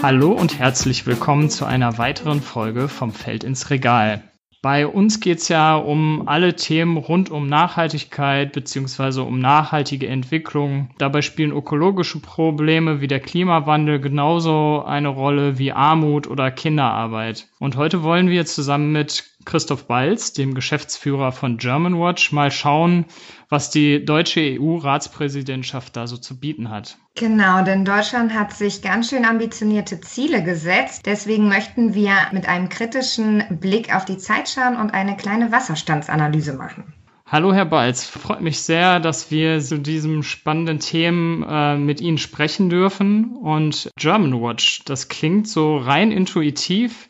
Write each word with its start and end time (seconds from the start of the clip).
Hallo 0.00 0.30
und 0.30 0.60
herzlich 0.60 1.06
willkommen 1.06 1.50
zu 1.50 1.64
einer 1.64 1.98
weiteren 1.98 2.40
Folge 2.40 2.88
vom 2.88 3.12
Feld 3.12 3.42
ins 3.42 3.68
Regal. 3.70 4.22
Bei 4.62 4.86
uns 4.86 5.18
geht 5.18 5.38
es 5.38 5.48
ja 5.48 5.76
um 5.76 6.28
alle 6.28 6.54
Themen 6.54 6.96
rund 6.96 7.30
um 7.30 7.48
Nachhaltigkeit 7.48 8.52
bzw. 8.52 9.20
um 9.20 9.40
nachhaltige 9.40 10.06
Entwicklung. 10.06 10.90
Dabei 10.98 11.22
spielen 11.22 11.50
ökologische 11.50 12.20
Probleme 12.20 13.00
wie 13.00 13.08
der 13.08 13.18
Klimawandel 13.18 14.00
genauso 14.00 14.84
eine 14.84 15.08
Rolle 15.08 15.58
wie 15.58 15.72
Armut 15.72 16.28
oder 16.28 16.52
Kinderarbeit. 16.52 17.48
Und 17.58 17.76
heute 17.76 18.04
wollen 18.04 18.30
wir 18.30 18.46
zusammen 18.46 18.92
mit 18.92 19.24
Christoph 19.44 19.86
Balz, 19.86 20.32
dem 20.32 20.54
Geschäftsführer 20.54 21.32
von 21.32 21.56
Germanwatch, 21.56 22.32
mal 22.32 22.50
schauen, 22.50 23.06
was 23.48 23.70
die 23.70 24.04
deutsche 24.04 24.58
EU-Ratspräsidentschaft 24.60 25.96
da 25.96 26.06
so 26.06 26.16
zu 26.16 26.38
bieten 26.38 26.68
hat. 26.68 26.98
Genau, 27.18 27.64
denn 27.64 27.84
Deutschland 27.84 28.32
hat 28.32 28.52
sich 28.52 28.80
ganz 28.80 29.10
schön 29.10 29.24
ambitionierte 29.24 30.00
Ziele 30.00 30.44
gesetzt. 30.44 31.04
Deswegen 31.04 31.48
möchten 31.48 31.92
wir 31.92 32.12
mit 32.30 32.48
einem 32.48 32.68
kritischen 32.68 33.42
Blick 33.58 33.92
auf 33.92 34.04
die 34.04 34.18
Zeit 34.18 34.48
schauen 34.48 34.76
und 34.76 34.94
eine 34.94 35.16
kleine 35.16 35.50
Wasserstandsanalyse 35.50 36.52
machen. 36.52 36.94
Hallo 37.26 37.52
Herr 37.52 37.66
Balz, 37.66 38.06
freut 38.06 38.40
mich 38.40 38.60
sehr, 38.60 39.00
dass 39.00 39.32
wir 39.32 39.60
zu 39.60 39.78
diesem 39.78 40.22
spannenden 40.22 40.78
Themen 40.78 41.42
äh, 41.42 41.76
mit 41.76 42.00
Ihnen 42.00 42.18
sprechen 42.18 42.70
dürfen. 42.70 43.36
Und 43.36 43.90
Germanwatch, 43.98 44.84
das 44.84 45.08
klingt 45.08 45.48
so 45.48 45.76
rein 45.76 46.12
intuitiv 46.12 47.08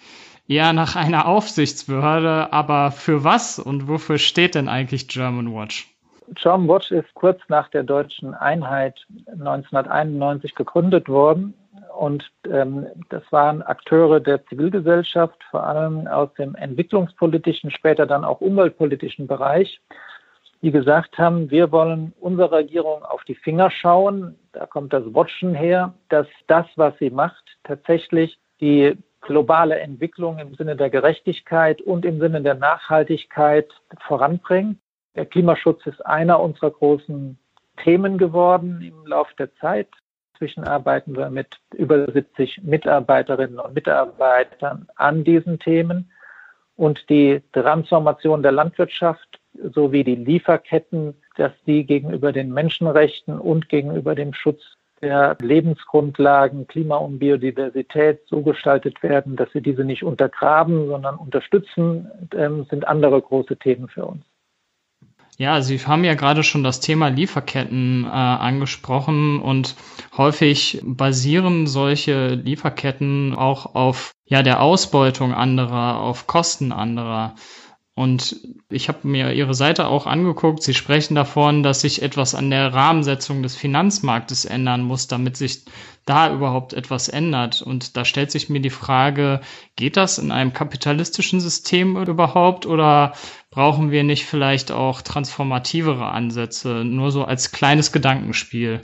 eher 0.48 0.72
nach 0.72 0.96
einer 0.96 1.26
Aufsichtsbehörde, 1.26 2.52
aber 2.52 2.90
für 2.92 3.22
was 3.22 3.58
und 3.58 3.86
wofür 3.86 4.16
steht 4.16 4.54
denn 4.54 4.68
eigentlich 4.68 5.06
German 5.06 5.52
Watch? 5.52 5.86
German 6.34 6.68
Watch 6.68 6.90
ist 6.90 7.12
kurz 7.14 7.40
nach 7.48 7.68
der 7.70 7.82
deutschen 7.82 8.34
Einheit 8.34 9.06
1991 9.26 10.54
gegründet 10.54 11.08
worden. 11.08 11.54
Und 11.96 12.30
ähm, 12.48 12.86
das 13.08 13.22
waren 13.30 13.62
Akteure 13.62 14.20
der 14.20 14.44
Zivilgesellschaft, 14.46 15.42
vor 15.50 15.64
allem 15.64 16.06
aus 16.06 16.32
dem 16.34 16.54
entwicklungspolitischen, 16.54 17.70
später 17.70 18.06
dann 18.06 18.24
auch 18.24 18.40
umweltpolitischen 18.40 19.26
Bereich, 19.26 19.80
die 20.62 20.70
gesagt 20.70 21.18
haben, 21.18 21.50
wir 21.50 21.70
wollen 21.72 22.12
unserer 22.20 22.58
Regierung 22.58 23.04
auf 23.04 23.24
die 23.24 23.34
Finger 23.34 23.70
schauen. 23.70 24.36
Da 24.52 24.66
kommt 24.66 24.92
das 24.92 25.04
Watchen 25.14 25.54
her, 25.54 25.94
dass 26.08 26.26
das, 26.46 26.66
was 26.76 26.96
sie 26.98 27.10
macht, 27.10 27.44
tatsächlich 27.64 28.38
die 28.60 28.96
globale 29.20 29.78
Entwicklung 29.78 30.38
im 30.38 30.54
Sinne 30.54 30.76
der 30.76 30.90
Gerechtigkeit 30.90 31.80
und 31.80 32.04
im 32.04 32.18
Sinne 32.20 32.42
der 32.42 32.54
Nachhaltigkeit 32.54 33.68
voranbringen. 34.06 34.80
Der 35.14 35.26
Klimaschutz 35.26 35.84
ist 35.86 36.04
einer 36.04 36.40
unserer 36.40 36.70
großen 36.70 37.38
Themen 37.82 38.18
geworden 38.18 38.82
im 38.82 39.06
Laufe 39.06 39.34
der 39.38 39.54
Zeit. 39.56 39.88
Inzwischen 40.32 40.64
arbeiten 40.64 41.16
wir 41.16 41.30
mit 41.30 41.58
über 41.74 42.10
70 42.10 42.62
Mitarbeiterinnen 42.62 43.58
und 43.58 43.74
Mitarbeitern 43.74 44.86
an 44.96 45.24
diesen 45.24 45.58
Themen. 45.58 46.10
Und 46.76 47.08
die 47.08 47.42
Transformation 47.52 48.42
der 48.42 48.52
Landwirtschaft 48.52 49.40
sowie 49.74 50.04
die 50.04 50.14
Lieferketten, 50.14 51.14
dass 51.36 51.52
die 51.66 51.84
gegenüber 51.84 52.32
den 52.32 52.52
Menschenrechten 52.52 53.38
und 53.38 53.68
gegenüber 53.68 54.14
dem 54.14 54.32
Schutz 54.32 54.62
der 55.00 55.36
Lebensgrundlagen, 55.40 56.66
Klima 56.66 56.96
und 56.96 57.18
Biodiversität 57.18 58.20
so 58.26 58.42
gestaltet 58.42 59.02
werden, 59.02 59.36
dass 59.36 59.52
wir 59.54 59.60
diese 59.60 59.84
nicht 59.84 60.02
untergraben, 60.02 60.88
sondern 60.88 61.16
unterstützen, 61.16 62.10
ähm, 62.34 62.66
sind 62.68 62.86
andere 62.86 63.20
große 63.20 63.56
Themen 63.56 63.88
für 63.88 64.06
uns. 64.06 64.24
Ja, 65.40 65.62
Sie 65.62 65.78
haben 65.78 66.02
ja 66.02 66.14
gerade 66.14 66.42
schon 66.42 66.64
das 66.64 66.80
Thema 66.80 67.08
Lieferketten 67.08 68.04
äh, 68.04 68.08
angesprochen 68.08 69.40
und 69.40 69.76
häufig 70.16 70.80
basieren 70.82 71.68
solche 71.68 72.30
Lieferketten 72.34 73.36
auch 73.36 73.76
auf 73.76 74.10
ja 74.24 74.42
der 74.42 74.60
Ausbeutung 74.60 75.32
anderer, 75.32 76.00
auf 76.00 76.26
Kosten 76.26 76.72
anderer. 76.72 77.36
Und 77.94 78.36
ich 78.68 78.88
habe 78.88 79.06
mir 79.06 79.32
Ihre 79.32 79.54
Seite 79.54 79.86
auch 79.86 80.06
angeguckt. 80.06 80.62
Sie 80.62 80.74
sprechen 80.74 81.14
davon, 81.14 81.62
dass 81.62 81.80
sich 81.80 82.02
etwas 82.02 82.34
an 82.34 82.50
der 82.50 82.72
Rahmensetzung 82.72 83.42
des 83.42 83.56
Finanzmarktes 83.56 84.44
ändern 84.44 84.82
muss, 84.82 85.08
damit 85.08 85.36
sich 85.36 85.64
da 86.04 86.32
überhaupt 86.32 86.74
etwas 86.74 87.08
ändert. 87.08 87.60
Und 87.60 87.96
da 87.96 88.04
stellt 88.04 88.30
sich 88.30 88.48
mir 88.48 88.60
die 88.60 88.70
Frage, 88.70 89.40
geht 89.76 89.96
das 89.96 90.18
in 90.18 90.30
einem 90.30 90.52
kapitalistischen 90.52 91.40
System 91.40 91.96
überhaupt 91.96 92.66
oder 92.66 93.14
brauchen 93.50 93.90
wir 93.90 94.04
nicht 94.04 94.26
vielleicht 94.26 94.70
auch 94.72 95.02
transformativere 95.02 96.06
Ansätze, 96.06 96.84
nur 96.84 97.10
so 97.10 97.24
als 97.24 97.52
kleines 97.52 97.92
Gedankenspiel? 97.92 98.80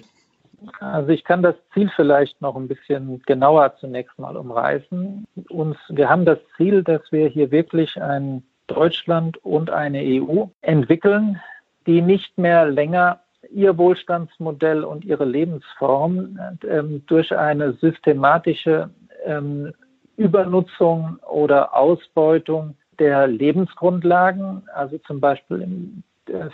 Also 0.81 1.11
ich 1.11 1.25
kann 1.25 1.43
das 1.43 1.57
Ziel 1.73 1.91
vielleicht 1.95 2.41
noch 2.41 2.57
ein 2.57 2.69
bisschen 2.69 3.23
genauer 3.27 3.77
zunächst 3.81 4.19
mal 4.19 4.37
umreißen. 4.37 5.27
Uns, 5.51 5.77
wir 5.89 6.09
haben 6.09 6.25
das 6.25 6.39
Ziel, 6.57 6.83
dass 6.83 7.03
wir 7.11 7.29
hier 7.29 7.51
wirklich 7.51 8.01
ein 8.01 8.43
Deutschland 8.67 9.37
und 9.45 9.71
eine 9.71 10.01
EU 10.01 10.47
entwickeln, 10.63 11.41
die 11.87 12.01
nicht 12.01 12.39
mehr 12.39 12.67
länger 12.67 13.21
ihr 13.51 13.77
Wohlstandsmodell 13.77 14.85
und 14.85 15.05
ihre 15.05 15.27
Lebensform 15.27 16.39
ähm, 16.67 17.03
durch 17.07 17.37
eine 17.37 17.75
systematische 17.75 18.89
ähm, 19.27 19.73
Übernutzung 20.17 21.19
oder 21.31 21.75
Ausbeutung 21.75 22.77
der 22.99 23.27
Lebensgrundlagen, 23.27 24.69
also 24.75 24.99
zum 24.99 25.21
Beispiel 25.21 25.63
im 25.63 26.03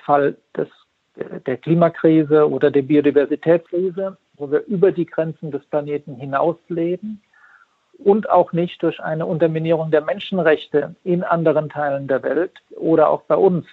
Fall 0.05 0.37
des, 0.57 0.69
der 1.47 1.57
Klimakrise 1.57 2.49
oder 2.49 2.71
der 2.71 2.83
Biodiversitätskrise, 2.83 4.17
wo 4.37 4.51
wir 4.51 4.65
über 4.67 4.93
die 4.93 5.07
Grenzen 5.07 5.51
des 5.51 5.65
Planeten 5.67 6.17
hinaus 6.17 6.57
leben, 6.69 7.23
und 8.05 8.31
auch 8.31 8.53
nicht 8.53 8.83
durch 8.83 9.01
eine 9.01 9.27
Unterminierung 9.27 9.91
der 9.91 10.01
Menschenrechte 10.01 10.95
in 11.05 11.23
anderen 11.23 11.69
Teilen 11.69 12.09
der 12.09 12.23
Welt 12.23 12.53
oder 12.77 13.11
auch 13.11 13.23
bei 13.23 13.37
uns 13.37 13.67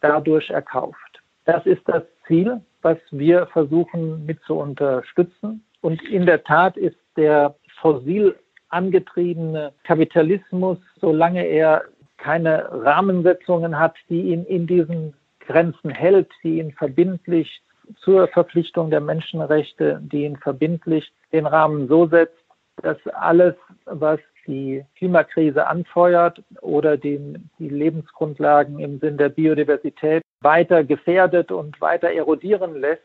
dadurch 0.00 0.50
erkauft. 0.50 1.22
Das 1.44 1.64
ist 1.66 1.82
das 1.86 2.02
Ziel, 2.26 2.60
was 2.82 2.98
wir 3.10 3.46
versuchen 3.48 4.24
mit 4.24 4.40
zu 4.44 4.54
unterstützen. 4.54 5.62
Und 5.82 6.02
in 6.08 6.24
der 6.24 6.42
Tat 6.42 6.76
ist 6.76 6.96
der 7.16 7.54
fossil 7.80 8.34
angetriebene 8.70 9.72
Kapitalismus, 9.84 10.78
solange 11.00 11.44
er 11.44 11.84
keine 12.24 12.70
Rahmensetzungen 12.70 13.78
hat, 13.78 13.96
die 14.08 14.32
ihn 14.32 14.44
in 14.46 14.66
diesen 14.66 15.12
Grenzen 15.40 15.90
hält, 15.90 16.30
die 16.42 16.58
ihn 16.58 16.72
verbindlich 16.72 17.60
zur 17.98 18.28
Verpflichtung 18.28 18.88
der 18.88 19.02
Menschenrechte, 19.02 20.00
die 20.02 20.24
ihn 20.24 20.38
verbindlich 20.38 21.12
den 21.32 21.44
Rahmen 21.44 21.86
so 21.86 22.06
setzt, 22.06 22.42
dass 22.82 22.96
alles, 23.08 23.54
was 23.84 24.20
die 24.46 24.84
Klimakrise 24.96 25.66
anfeuert 25.66 26.42
oder 26.62 26.96
den, 26.96 27.50
die 27.58 27.68
Lebensgrundlagen 27.68 28.78
im 28.78 29.00
Sinn 29.00 29.18
der 29.18 29.28
Biodiversität 29.28 30.22
weiter 30.40 30.82
gefährdet 30.82 31.52
und 31.52 31.78
weiter 31.82 32.08
erodieren 32.10 32.80
lässt. 32.80 33.02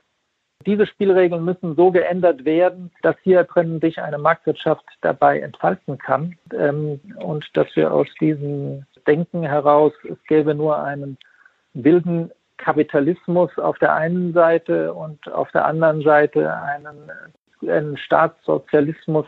Diese 0.66 0.86
Spielregeln 0.86 1.46
müssen 1.46 1.76
so 1.76 1.90
geändert 1.92 2.44
werden, 2.44 2.92
dass 3.02 3.16
hier 3.24 3.46
drin 3.46 3.80
sich 3.80 4.02
eine 4.02 4.18
Marktwirtschaft 4.18 4.84
dabei 5.02 5.40
entfalten 5.40 5.98
kann 5.98 6.38
ähm, 6.54 7.00
und 7.16 7.46
dass 7.54 7.74
wir 7.76 7.94
aus 7.94 8.08
diesem 8.20 8.86
Denken 9.10 9.44
heraus, 9.44 9.92
es 10.04 10.18
gäbe 10.28 10.54
nur 10.54 10.78
einen 10.78 11.18
wilden 11.74 12.32
Kapitalismus 12.58 13.50
auf 13.58 13.78
der 13.80 13.96
einen 13.96 14.34
Seite 14.34 14.94
und 14.94 15.32
auf 15.32 15.52
der 15.52 15.66
anderen 15.66 16.02
Seite 16.04 16.54
einen, 16.54 17.12
einen 17.68 17.98
Staatssozialismus 17.98 19.26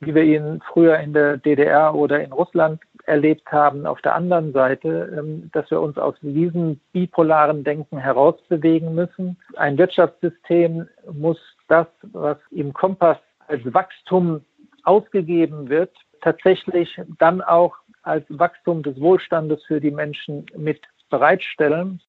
wie 0.00 0.14
wir 0.14 0.22
ihn 0.22 0.60
früher 0.72 0.98
in 0.98 1.12
der 1.12 1.38
DDR 1.38 1.94
oder 1.94 2.22
in 2.22 2.32
Russland 2.32 2.80
erlebt 3.04 3.50
haben, 3.52 3.86
auf 3.86 4.00
der 4.02 4.14
anderen 4.14 4.52
Seite, 4.52 5.14
ähm, 5.16 5.50
dass 5.52 5.70
wir 5.70 5.80
uns 5.80 5.96
aus 5.96 6.16
diesem 6.20 6.80
bipolaren 6.92 7.64
Denken 7.64 7.98
herausbewegen 7.98 8.94
müssen. 8.94 9.38
Ein 9.56 9.78
Wirtschaftssystem 9.78 10.88
muss 11.12 11.38
das, 11.68 11.86
was 12.12 12.36
im 12.50 12.72
Kompass 12.72 13.18
als 13.48 13.62
Wachstum 13.72 14.44
ausgegeben 14.82 15.68
wird, 15.68 15.92
tatsächlich 16.20 17.00
dann 17.18 17.40
auch 17.40 17.76
als 18.06 18.24
Wachstum 18.28 18.82
des 18.82 19.00
Wohlstandes 19.00 19.64
für 19.64 19.80
die 19.80 19.90
Menschen 19.90 20.46
mit 20.56 20.80
bereitstellen. 21.10 22.00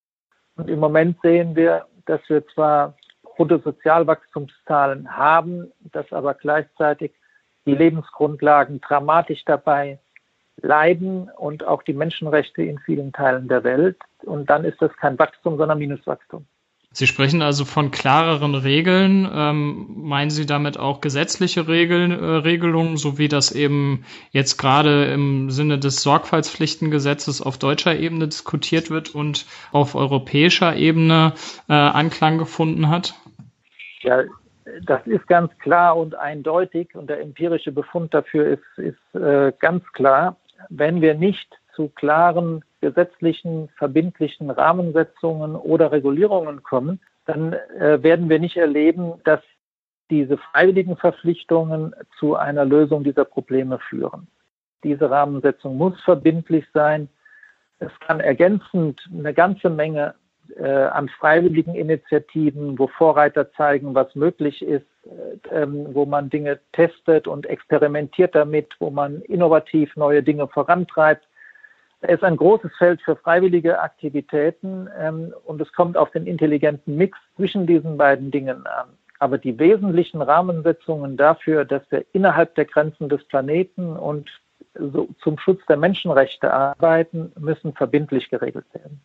Und 0.55 0.69
im 0.69 0.79
Moment 0.79 1.17
sehen 1.21 1.55
wir, 1.55 1.85
dass 2.05 2.21
wir 2.29 2.45
zwar 2.47 2.95
Bruttosozialwachstumszahlen 3.23 5.15
haben, 5.15 5.71
dass 5.91 6.11
aber 6.11 6.33
gleichzeitig 6.35 7.11
die 7.65 7.75
Lebensgrundlagen 7.75 8.79
dramatisch 8.81 9.43
dabei 9.45 9.99
leiden 10.57 11.29
und 11.29 11.63
auch 11.65 11.83
die 11.83 11.93
Menschenrechte 11.93 12.63
in 12.63 12.79
vielen 12.79 13.11
Teilen 13.11 13.47
der 13.47 13.63
Welt. 13.63 13.97
Und 14.23 14.49
dann 14.49 14.65
ist 14.65 14.81
das 14.81 14.95
kein 14.97 15.19
Wachstum, 15.19 15.57
sondern 15.57 15.79
Minuswachstum. 15.79 16.47
Sie 16.97 17.05
sprechen 17.05 17.43
also 17.43 17.63
von 17.63 17.91
klareren 17.91 18.55
Regeln. 18.55 19.29
Ähm, 19.31 19.85
meinen 19.97 20.31
Sie 20.31 20.47
damit 20.47 20.79
auch 20.79 20.99
gesetzliche 20.99 21.67
Regeln, 21.67 22.09
äh, 22.09 22.25
Regelungen, 22.37 22.97
so 22.97 23.19
wie 23.19 23.27
das 23.27 23.51
eben 23.51 24.03
jetzt 24.31 24.57
gerade 24.57 25.05
im 25.05 25.51
Sinne 25.51 25.77
des 25.77 26.01
Sorgfaltspflichtengesetzes 26.01 27.39
auf 27.39 27.59
deutscher 27.59 27.95
Ebene 27.95 28.27
diskutiert 28.27 28.89
wird 28.89 29.13
und 29.13 29.45
auf 29.71 29.93
europäischer 29.93 30.75
Ebene 30.75 31.33
äh, 31.69 31.73
Anklang 31.73 32.39
gefunden 32.39 32.89
hat? 32.89 33.13
Ja, 34.01 34.23
das 34.83 35.05
ist 35.05 35.27
ganz 35.27 35.55
klar 35.59 35.95
und 35.97 36.15
eindeutig 36.15 36.95
und 36.95 37.11
der 37.11 37.21
empirische 37.21 37.71
Befund 37.71 38.11
dafür 38.15 38.47
ist, 38.47 38.77
ist 38.77 39.21
äh, 39.21 39.53
ganz 39.59 39.83
klar. 39.93 40.35
Wenn 40.69 41.01
wir 41.01 41.13
nicht 41.13 41.47
zu 41.75 41.89
klaren 41.89 42.63
gesetzlichen, 42.81 43.69
verbindlichen 43.77 44.49
Rahmensetzungen 44.49 45.55
oder 45.55 45.91
Regulierungen 45.91 46.63
kommen, 46.63 46.99
dann 47.25 47.53
äh, 47.53 48.01
werden 48.03 48.29
wir 48.29 48.39
nicht 48.39 48.57
erleben, 48.57 49.13
dass 49.23 49.41
diese 50.09 50.37
freiwilligen 50.37 50.95
Verpflichtungen 50.95 51.93
zu 52.19 52.35
einer 52.35 52.65
Lösung 52.65 53.03
dieser 53.03 53.25
Probleme 53.25 53.79
führen. 53.89 54.27
Diese 54.83 55.09
Rahmensetzung 55.09 55.77
muss 55.77 55.99
verbindlich 56.01 56.65
sein. 56.73 57.09
Es 57.79 57.91
kann 57.99 58.19
ergänzend 58.19 59.01
eine 59.11 59.33
ganze 59.33 59.69
Menge 59.69 60.15
äh, 60.55 60.63
an 60.65 61.09
freiwilligen 61.09 61.75
Initiativen, 61.75 62.79
wo 62.79 62.87
Vorreiter 62.87 63.51
zeigen, 63.53 63.93
was 63.95 64.15
möglich 64.15 64.61
ist, 64.61 64.85
äh, 65.05 65.63
ähm, 65.63 65.87
wo 65.93 66.05
man 66.05 66.29
Dinge 66.29 66.59
testet 66.71 67.27
und 67.27 67.45
experimentiert 67.45 68.33
damit, 68.33 68.73
wo 68.79 68.89
man 68.89 69.21
innovativ 69.23 69.95
neue 69.95 70.23
Dinge 70.23 70.47
vorantreibt. 70.47 71.26
Es 72.01 72.15
ist 72.15 72.23
ein 72.23 72.37
großes 72.37 72.71
Feld 72.77 73.01
für 73.01 73.15
freiwillige 73.15 73.79
Aktivitäten 73.79 74.87
ähm, 74.99 75.33
und 75.45 75.59
es 75.61 75.71
kommt 75.73 75.97
auf 75.97 76.11
den 76.11 76.27
intelligenten 76.27 76.95
Mix 76.95 77.17
zwischen 77.35 77.65
diesen 77.65 77.97
beiden 77.97 78.29
Dingen 78.29 78.67
an. 78.67 78.89
Aber 79.19 79.39
die 79.39 79.57
wesentlichen 79.57 80.21
Rahmensetzungen 80.21 81.17
dafür, 81.17 81.65
dass 81.65 81.81
wir 81.89 82.05
innerhalb 82.13 82.53
der 82.53 82.65
Grenzen 82.65 83.09
des 83.09 83.23
Planeten 83.23 83.97
und 83.97 84.29
so 84.75 85.09
zum 85.23 85.39
Schutz 85.39 85.65
der 85.65 85.77
Menschenrechte 85.77 86.53
arbeiten, 86.53 87.31
müssen 87.39 87.73
verbindlich 87.73 88.29
geregelt 88.29 88.65
werden. 88.73 89.01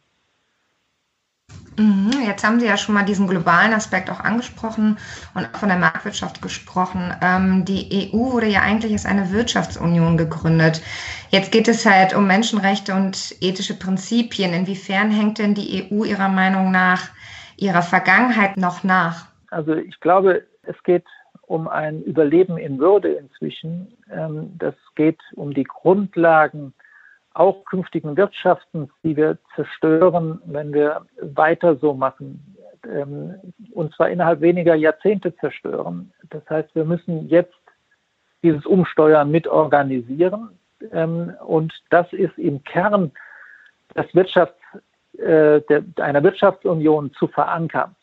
Mhm, 1.77 2.13
jetzt 2.27 2.45
haben 2.45 2.61
Sie 2.61 2.67
ja 2.67 2.77
schon 2.77 2.95
mal 2.95 3.05
diesen 3.05 3.27
globalen 3.27 3.73
Aspekt 3.73 4.11
auch 4.11 4.21
angesprochen 4.21 4.99
und 5.35 5.47
von 5.57 5.69
der 5.69 5.79
Marktwirtschaft 5.79 6.43
gesprochen. 6.43 7.15
Ähm, 7.23 7.65
die 7.65 8.11
EU 8.13 8.33
wurde 8.33 8.47
ja 8.47 8.61
eigentlich 8.61 8.93
als 8.93 9.07
eine 9.07 9.33
Wirtschaftsunion 9.33 10.19
gegründet. 10.19 10.83
Jetzt 11.31 11.51
geht 11.51 11.69
es 11.69 11.87
halt 11.87 12.15
um 12.15 12.27
Menschenrechte 12.27 12.95
und 12.95 13.35
ethische 13.41 13.79
Prinzipien. 13.79 14.53
Inwiefern 14.53 15.11
hängt 15.11 15.39
denn 15.39 15.55
die 15.55 15.91
EU 15.91 16.05
Ihrer 16.05 16.29
Meinung 16.29 16.71
nach 16.71 17.09
ihrer 17.57 17.83
Vergangenheit 17.83 18.57
noch 18.59 18.85
nach? 18.85 19.27
Also 19.51 19.75
ich 19.75 19.99
glaube, 20.01 20.43
es 20.65 20.81
geht 20.83 21.05
um 21.47 21.69
ein 21.69 22.03
Überleben 22.03 22.59
in 22.59 22.79
Würde 22.79 23.13
inzwischen. 23.13 23.97
Ähm, 24.11 24.53
das 24.59 24.75
geht 24.95 25.21
um 25.37 25.55
die 25.55 25.65
Grundlagen 25.65 26.75
auch 27.35 27.65
künftigen 27.65 28.17
Wirtschaftens, 28.17 28.91
die 29.03 29.17
wir 29.17 29.39
zerstören, 29.55 30.41
wenn 30.47 30.73
wir 30.73 31.03
weiter 31.21 31.77
so 31.77 31.95
machen. 31.95 32.57
Ähm, 32.91 33.35
und 33.73 33.95
zwar 33.95 34.11
innerhalb 34.11 34.41
weniger 34.41 34.75
Jahrzehnte 34.75 35.35
zerstören. 35.37 36.13
Das 36.31 36.43
heißt, 36.49 36.75
wir 36.75 36.85
müssen 36.85 37.29
jetzt 37.29 37.55
dieses 38.43 38.67
Umsteuern 38.67 39.31
mit 39.31 39.47
organisieren. 39.47 40.51
Ähm, 40.93 41.35
und 41.47 41.73
das 41.91 42.13
ist 42.13 42.37
im 42.39 42.63
Kern 42.65 43.13
das 43.95 44.07
Wirtschafts, 44.15 44.59
äh, 45.19 45.61
einer 45.97 46.23
Wirtschaftsunion 46.23 47.13
zu 47.15 47.29
verankern. 47.29 47.95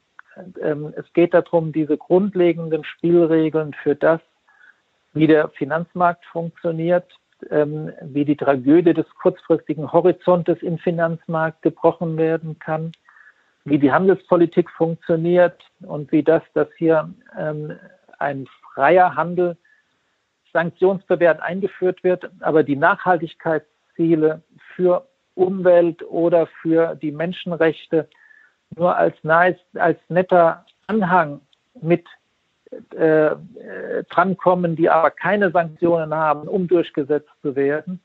Ähm, 0.62 0.94
es 0.96 1.12
geht 1.14 1.34
darum, 1.34 1.72
diese 1.72 1.98
grundlegenden 1.98 2.84
Spielregeln 2.84 3.74
für 3.74 3.96
das, 3.96 4.22
wie 5.14 5.28
der 5.28 5.50
Finanzmarkt 5.50 6.24
funktioniert, 6.26 7.06
ähm, 7.50 7.92
wie 8.02 8.26
die 8.26 8.36
Tragödie 8.36 8.94
des 8.94 9.08
kurzfristigen 9.22 9.92
Horizontes 9.92 10.62
im 10.62 10.78
Finanzmarkt 10.78 11.62
gebrochen 11.62 12.18
werden 12.18 12.60
kann, 12.60 12.92
wie 13.66 13.80
die 13.80 13.92
Handelspolitik 13.92 14.70
funktioniert 14.70 15.60
und 15.82 16.12
wie 16.12 16.24
das, 16.24 16.44
dass 16.54 16.68
hier 16.78 17.14
ähm, 17.38 17.78
ein 18.18 18.48
freier 18.74 19.16
Handel 19.16 19.58
sanktionsbewährt 20.54 21.42
eingeführt 21.42 22.04
wird, 22.04 22.30
aber 22.40 22.64
die 22.64 22.76
Nachhaltigkeitsziele 22.76 24.42
für 24.76 25.08
Umwelt 25.36 26.04
oder 26.04 26.48
für 26.62 26.96
die 26.96 27.12
Menschenrechte 27.12 28.10
nur 28.76 28.96
als, 28.96 29.16
nice, 29.24 29.60
als 29.76 30.00
netter 30.10 30.66
Anhang 30.88 31.42
mit 31.82 32.06
äh, 32.95 33.36
drankommen, 34.10 34.75
die 34.75 34.89
aber 34.89 35.12
keine 35.12 35.51
Sanktionen 35.51 36.13
haben, 36.13 36.48
um 36.48 36.68
durchgesetzt 36.68 37.30
zu 37.42 37.56
werden, 37.56 38.00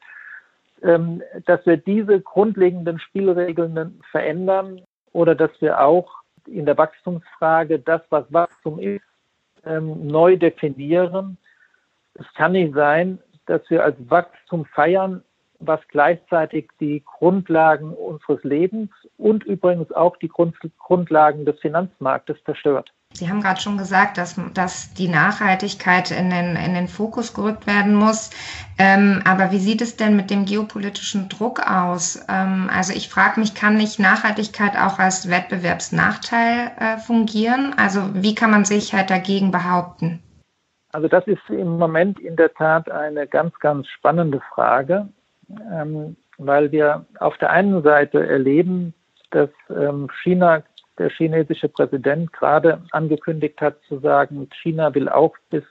ähm, 0.82 1.22
dass 1.46 1.64
wir 1.66 1.76
diese 1.76 2.20
grundlegenden 2.20 2.98
Spielregeln 2.98 4.00
verändern 4.10 4.80
oder 5.12 5.34
dass 5.34 5.50
wir 5.60 5.80
auch 5.80 6.10
in 6.46 6.66
der 6.66 6.78
Wachstumsfrage 6.78 7.78
das, 7.78 8.02
was 8.10 8.24
Wachstum 8.32 8.78
ist, 8.78 9.04
ähm, 9.64 10.06
neu 10.06 10.36
definieren. 10.36 11.38
Es 12.14 12.26
kann 12.34 12.52
nicht 12.52 12.74
sein, 12.74 13.18
dass 13.46 13.62
wir 13.70 13.84
als 13.84 13.96
Wachstum 14.08 14.64
feiern, 14.66 15.22
was 15.60 15.80
gleichzeitig 15.88 16.68
die 16.80 17.02
Grundlagen 17.04 17.92
unseres 17.92 18.42
Lebens 18.44 18.90
und 19.16 19.44
übrigens 19.44 19.90
auch 19.92 20.16
die 20.16 20.28
Grund 20.28 20.56
Grundlagen 20.78 21.44
des 21.44 21.58
Finanzmarktes 21.60 22.36
zerstört. 22.44 22.92
Sie 23.16 23.28
haben 23.30 23.40
gerade 23.40 23.60
schon 23.60 23.78
gesagt, 23.78 24.18
dass, 24.18 24.40
dass 24.54 24.92
die 24.94 25.06
Nachhaltigkeit 25.06 26.10
in 26.10 26.30
den, 26.30 26.56
in 26.56 26.74
den 26.74 26.88
Fokus 26.88 27.32
gerückt 27.32 27.64
werden 27.64 27.94
muss. 27.94 28.30
Ähm, 28.76 29.22
aber 29.24 29.52
wie 29.52 29.58
sieht 29.58 29.80
es 29.82 29.96
denn 29.96 30.16
mit 30.16 30.30
dem 30.30 30.46
geopolitischen 30.46 31.28
Druck 31.28 31.60
aus? 31.60 32.26
Ähm, 32.28 32.68
also 32.74 32.92
ich 32.92 33.08
frage 33.08 33.38
mich, 33.38 33.54
kann 33.54 33.76
nicht 33.76 34.00
Nachhaltigkeit 34.00 34.76
auch 34.76 34.98
als 34.98 35.30
Wettbewerbsnachteil 35.30 36.72
äh, 36.76 36.96
fungieren? 36.98 37.72
Also 37.76 38.00
wie 38.14 38.34
kann 38.34 38.50
man 38.50 38.64
sich 38.64 38.92
halt 38.92 39.10
dagegen 39.10 39.52
behaupten? 39.52 40.20
Also 40.90 41.06
das 41.06 41.24
ist 41.28 41.48
im 41.48 41.78
Moment 41.78 42.18
in 42.18 42.34
der 42.34 42.52
Tat 42.52 42.90
eine 42.90 43.28
ganz, 43.28 43.56
ganz 43.60 43.86
spannende 43.86 44.40
Frage, 44.52 45.08
ähm, 45.72 46.16
weil 46.38 46.72
wir 46.72 47.06
auf 47.20 47.38
der 47.38 47.50
einen 47.50 47.80
Seite 47.84 48.26
erleben, 48.26 48.92
dass 49.30 49.50
ähm, 49.70 50.08
China 50.22 50.64
der 50.98 51.10
chinesische 51.10 51.68
Präsident 51.68 52.32
gerade 52.32 52.82
angekündigt 52.92 53.60
hat 53.60 53.76
zu 53.88 53.98
sagen, 53.98 54.48
China 54.62 54.94
will 54.94 55.08
auch 55.08 55.34
bis 55.50 55.64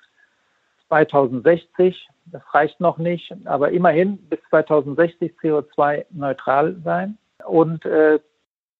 2060, 0.88 2.08
das 2.26 2.42
reicht 2.54 2.80
noch 2.80 2.98
nicht, 2.98 3.34
aber 3.46 3.72
immerhin 3.72 4.18
bis 4.30 4.40
2060 4.50 5.34
CO2-neutral 5.42 6.76
sein. 6.84 7.18
Und 7.46 7.86
äh, 7.86 8.20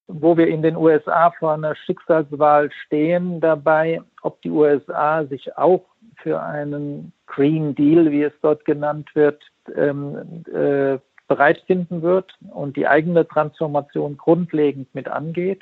wo 0.08 0.38
wir 0.38 0.48
in 0.48 0.62
den 0.62 0.76
USA 0.76 1.32
vor 1.32 1.54
einer 1.54 1.76
Schicksalswahl 1.76 2.72
stehen 2.86 3.40
dabei, 3.40 4.02
ob 4.22 4.42
die 4.42 4.50
USA 4.50 5.26
sich 5.26 5.58
auch 5.58 5.86
für 6.22 6.42
einen 6.42 7.14
Green 7.26 7.74
Deal, 7.74 8.12
wie 8.12 8.24
es 8.24 8.34
dort 8.42 8.66
genannt 8.66 9.10
wird, 9.16 9.42
ähm, 9.76 10.44
äh, 10.54 11.00
bereit 11.28 11.64
finden 11.66 12.02
wird 12.02 12.34
und 12.52 12.76
die 12.76 12.88
eigene 12.88 13.28
Transformation 13.28 14.18
grundlegend 14.18 14.94
mit 14.94 15.08
angeht 15.08 15.62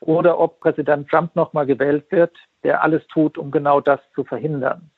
oder 0.00 0.38
ob 0.38 0.60
Präsident 0.60 1.08
Trump 1.08 1.36
nochmal 1.36 1.66
gewählt 1.66 2.06
wird, 2.10 2.36
der 2.64 2.82
alles 2.82 3.06
tut, 3.08 3.38
um 3.38 3.50
genau 3.50 3.80
das 3.80 4.00
zu 4.14 4.24
verhindern. 4.24 4.90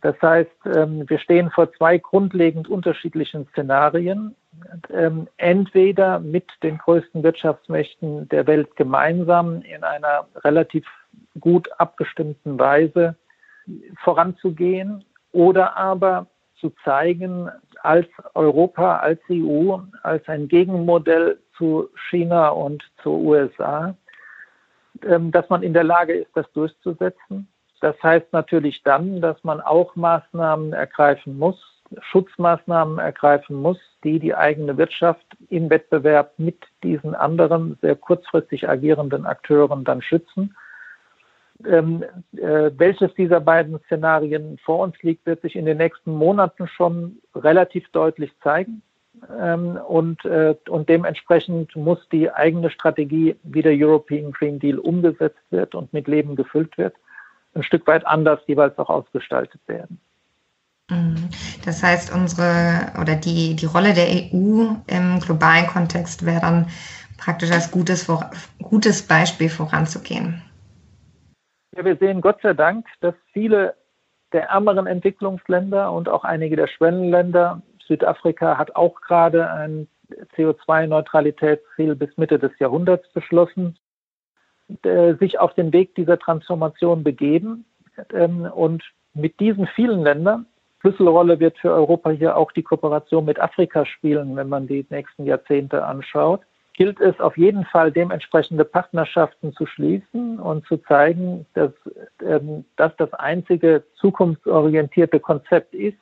Das 0.00 0.20
heißt, 0.20 0.50
ähm, 0.74 1.08
wir 1.08 1.18
stehen 1.18 1.50
vor 1.50 1.72
zwei 1.72 1.98
grundlegend 1.98 2.68
unterschiedlichen 2.68 3.46
Szenarien. 3.48 4.34
Ähm, 4.90 5.28
entweder 5.36 6.18
mit 6.18 6.50
den 6.62 6.78
größten 6.78 7.22
Wirtschaftsmächten 7.22 8.28
der 8.28 8.46
Welt 8.46 8.76
gemeinsam 8.76 9.62
in 9.62 9.84
einer 9.84 10.26
relativ 10.44 10.86
gut 11.40 11.68
abgestimmten 11.78 12.58
Weise 12.58 13.16
voranzugehen 14.02 15.04
oder 15.32 15.76
aber 15.76 16.26
zu 16.60 16.72
zeigen, 16.84 17.50
als 17.82 18.06
Europa, 18.34 18.96
als 18.96 19.20
EU, 19.30 19.76
als 20.02 20.26
ein 20.28 20.48
Gegenmodell 20.48 21.38
zu 21.56 21.90
China 22.08 22.48
und 22.48 22.82
zu 23.02 23.10
USA, 23.10 23.94
dass 25.00 25.48
man 25.48 25.62
in 25.62 25.72
der 25.72 25.84
Lage 25.84 26.14
ist, 26.14 26.30
das 26.34 26.50
durchzusetzen. 26.52 27.48
Das 27.80 28.00
heißt 28.02 28.32
natürlich 28.32 28.82
dann, 28.82 29.20
dass 29.20 29.42
man 29.44 29.60
auch 29.60 29.96
Maßnahmen 29.96 30.72
ergreifen 30.72 31.38
muss, 31.38 31.76
Schutzmaßnahmen 32.00 32.98
ergreifen 32.98 33.56
muss, 33.56 33.78
die 34.02 34.18
die 34.18 34.34
eigene 34.34 34.76
Wirtschaft 34.76 35.24
im 35.50 35.70
Wettbewerb 35.70 36.32
mit 36.38 36.64
diesen 36.82 37.14
anderen 37.14 37.78
sehr 37.80 37.96
kurzfristig 37.96 38.68
agierenden 38.68 39.26
Akteuren 39.26 39.84
dann 39.84 40.02
schützen. 40.02 40.56
Ähm, 41.64 42.04
äh, 42.36 42.70
welches 42.76 43.14
dieser 43.14 43.40
beiden 43.40 43.78
Szenarien 43.86 44.58
vor 44.58 44.80
uns 44.80 45.00
liegt, 45.02 45.24
wird 45.26 45.40
sich 45.42 45.56
in 45.56 45.64
den 45.64 45.78
nächsten 45.78 46.12
Monaten 46.12 46.68
schon 46.68 47.18
relativ 47.34 47.88
deutlich 47.92 48.32
zeigen. 48.42 48.82
Ähm, 49.38 49.78
und, 49.88 50.24
äh, 50.24 50.54
und 50.68 50.88
dementsprechend 50.88 51.74
muss 51.74 51.98
die 52.10 52.30
eigene 52.30 52.70
Strategie, 52.70 53.36
wie 53.42 53.62
der 53.62 53.72
European 53.74 54.32
Green 54.32 54.58
Deal 54.58 54.78
umgesetzt 54.78 55.42
wird 55.50 55.74
und 55.74 55.92
mit 55.92 56.06
Leben 56.06 56.36
gefüllt 56.36 56.76
wird, 56.78 56.94
ein 57.54 57.62
Stück 57.62 57.86
weit 57.86 58.06
anders 58.06 58.40
jeweils 58.46 58.78
auch 58.78 58.90
ausgestaltet 58.90 59.60
werden. 59.66 60.00
Mhm. 60.90 61.28
Das 61.64 61.82
heißt, 61.82 62.14
unsere 62.14 62.92
oder 63.00 63.16
die, 63.16 63.56
die 63.56 63.66
Rolle 63.66 63.94
der 63.94 64.06
EU 64.06 64.74
im 64.86 65.20
globalen 65.20 65.66
Kontext 65.66 66.24
wäre 66.24 66.40
dann 66.40 66.66
praktisch 67.18 67.50
als 67.50 67.70
gutes, 67.70 68.06
gutes 68.62 69.06
Beispiel 69.06 69.48
voranzugehen. 69.48 70.42
Ja, 71.76 71.84
wir 71.84 71.96
sehen 71.96 72.20
Gott 72.20 72.40
sei 72.42 72.54
Dank, 72.54 72.86
dass 73.00 73.14
viele 73.32 73.74
der 74.32 74.48
ärmeren 74.48 74.86
Entwicklungsländer 74.86 75.92
und 75.92 76.08
auch 76.08 76.24
einige 76.24 76.56
der 76.56 76.66
Schwellenländer, 76.66 77.62
Südafrika 77.86 78.58
hat 78.58 78.76
auch 78.76 79.00
gerade 79.00 79.50
ein 79.50 79.88
CO2-Neutralitätsziel 80.36 81.94
bis 81.94 82.16
Mitte 82.16 82.38
des 82.38 82.52
Jahrhunderts 82.58 83.08
beschlossen, 83.12 83.76
sich 85.20 85.38
auf 85.38 85.54
den 85.54 85.72
Weg 85.72 85.94
dieser 85.94 86.18
Transformation 86.18 87.04
begeben. 87.04 87.64
Ähm, 88.12 88.42
und 88.42 88.82
mit 89.14 89.38
diesen 89.40 89.66
vielen 89.68 90.02
Ländern, 90.02 90.46
Schlüsselrolle 90.80 91.40
wird 91.40 91.58
für 91.58 91.72
Europa 91.72 92.10
hier 92.10 92.36
auch 92.36 92.52
die 92.52 92.62
Kooperation 92.62 93.24
mit 93.24 93.40
Afrika 93.40 93.86
spielen, 93.86 94.36
wenn 94.36 94.48
man 94.48 94.66
die 94.66 94.86
nächsten 94.90 95.24
Jahrzehnte 95.24 95.84
anschaut, 95.84 96.42
gilt 96.74 97.00
es 97.00 97.18
auf 97.20 97.36
jeden 97.38 97.64
Fall, 97.64 97.90
dementsprechende 97.90 98.64
Partnerschaften 98.64 99.52
zu 99.54 99.66
schließen 99.66 100.38
und 100.38 100.66
zu 100.66 100.76
zeigen, 100.76 101.46
dass 101.54 101.72
ähm, 102.22 102.64
das 102.76 103.12
einzige 103.14 103.82
zukunftsorientierte 103.96 105.18
Konzept 105.18 105.74
ist. 105.74 105.96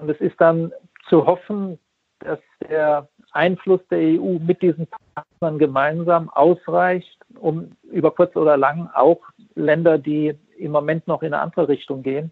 Und 0.00 0.08
es 0.08 0.20
ist 0.20 0.40
dann 0.40 0.72
zu 1.08 1.26
hoffen, 1.26 1.78
dass 2.20 2.38
der 2.68 3.08
Einfluss 3.32 3.80
der 3.90 3.98
EU 3.98 4.38
mit 4.38 4.62
diesen 4.62 4.88
Partnern 5.14 5.58
gemeinsam 5.58 6.28
ausreicht, 6.30 7.18
um 7.38 7.72
über 7.82 8.10
kurz 8.10 8.34
oder 8.36 8.56
lang 8.56 8.90
auch 8.94 9.20
Länder, 9.54 9.98
die 9.98 10.36
im 10.56 10.72
Moment 10.72 11.06
noch 11.06 11.22
in 11.22 11.32
eine 11.32 11.42
andere 11.42 11.68
Richtung 11.68 12.02
gehen, 12.02 12.30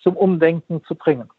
zum 0.00 0.16
Umdenken 0.16 0.82
zu 0.84 0.94
bringen. 0.94 1.30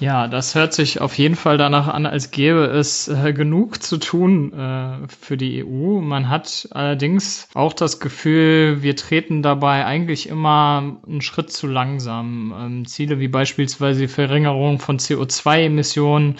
Ja, 0.00 0.28
das 0.28 0.54
hört 0.54 0.74
sich 0.74 1.00
auf 1.00 1.18
jeden 1.18 1.34
Fall 1.34 1.58
danach 1.58 1.88
an, 1.88 2.06
als 2.06 2.30
gäbe 2.30 2.66
es 2.66 3.08
äh, 3.08 3.32
genug 3.32 3.82
zu 3.82 3.96
tun 3.96 4.52
äh, 4.52 5.08
für 5.08 5.36
die 5.36 5.64
EU. 5.64 6.00
Man 6.00 6.28
hat 6.28 6.68
allerdings 6.70 7.48
auch 7.54 7.72
das 7.72 7.98
Gefühl, 7.98 8.82
wir 8.82 8.94
treten 8.94 9.42
dabei 9.42 9.86
eigentlich 9.86 10.28
immer 10.28 11.00
einen 11.04 11.20
Schritt 11.20 11.50
zu 11.50 11.66
langsam. 11.66 12.54
Ähm, 12.56 12.86
Ziele 12.86 13.18
wie 13.18 13.28
beispielsweise 13.28 14.02
die 14.02 14.08
Verringerung 14.08 14.78
von 14.78 14.98
CO2-Emissionen 14.98 16.36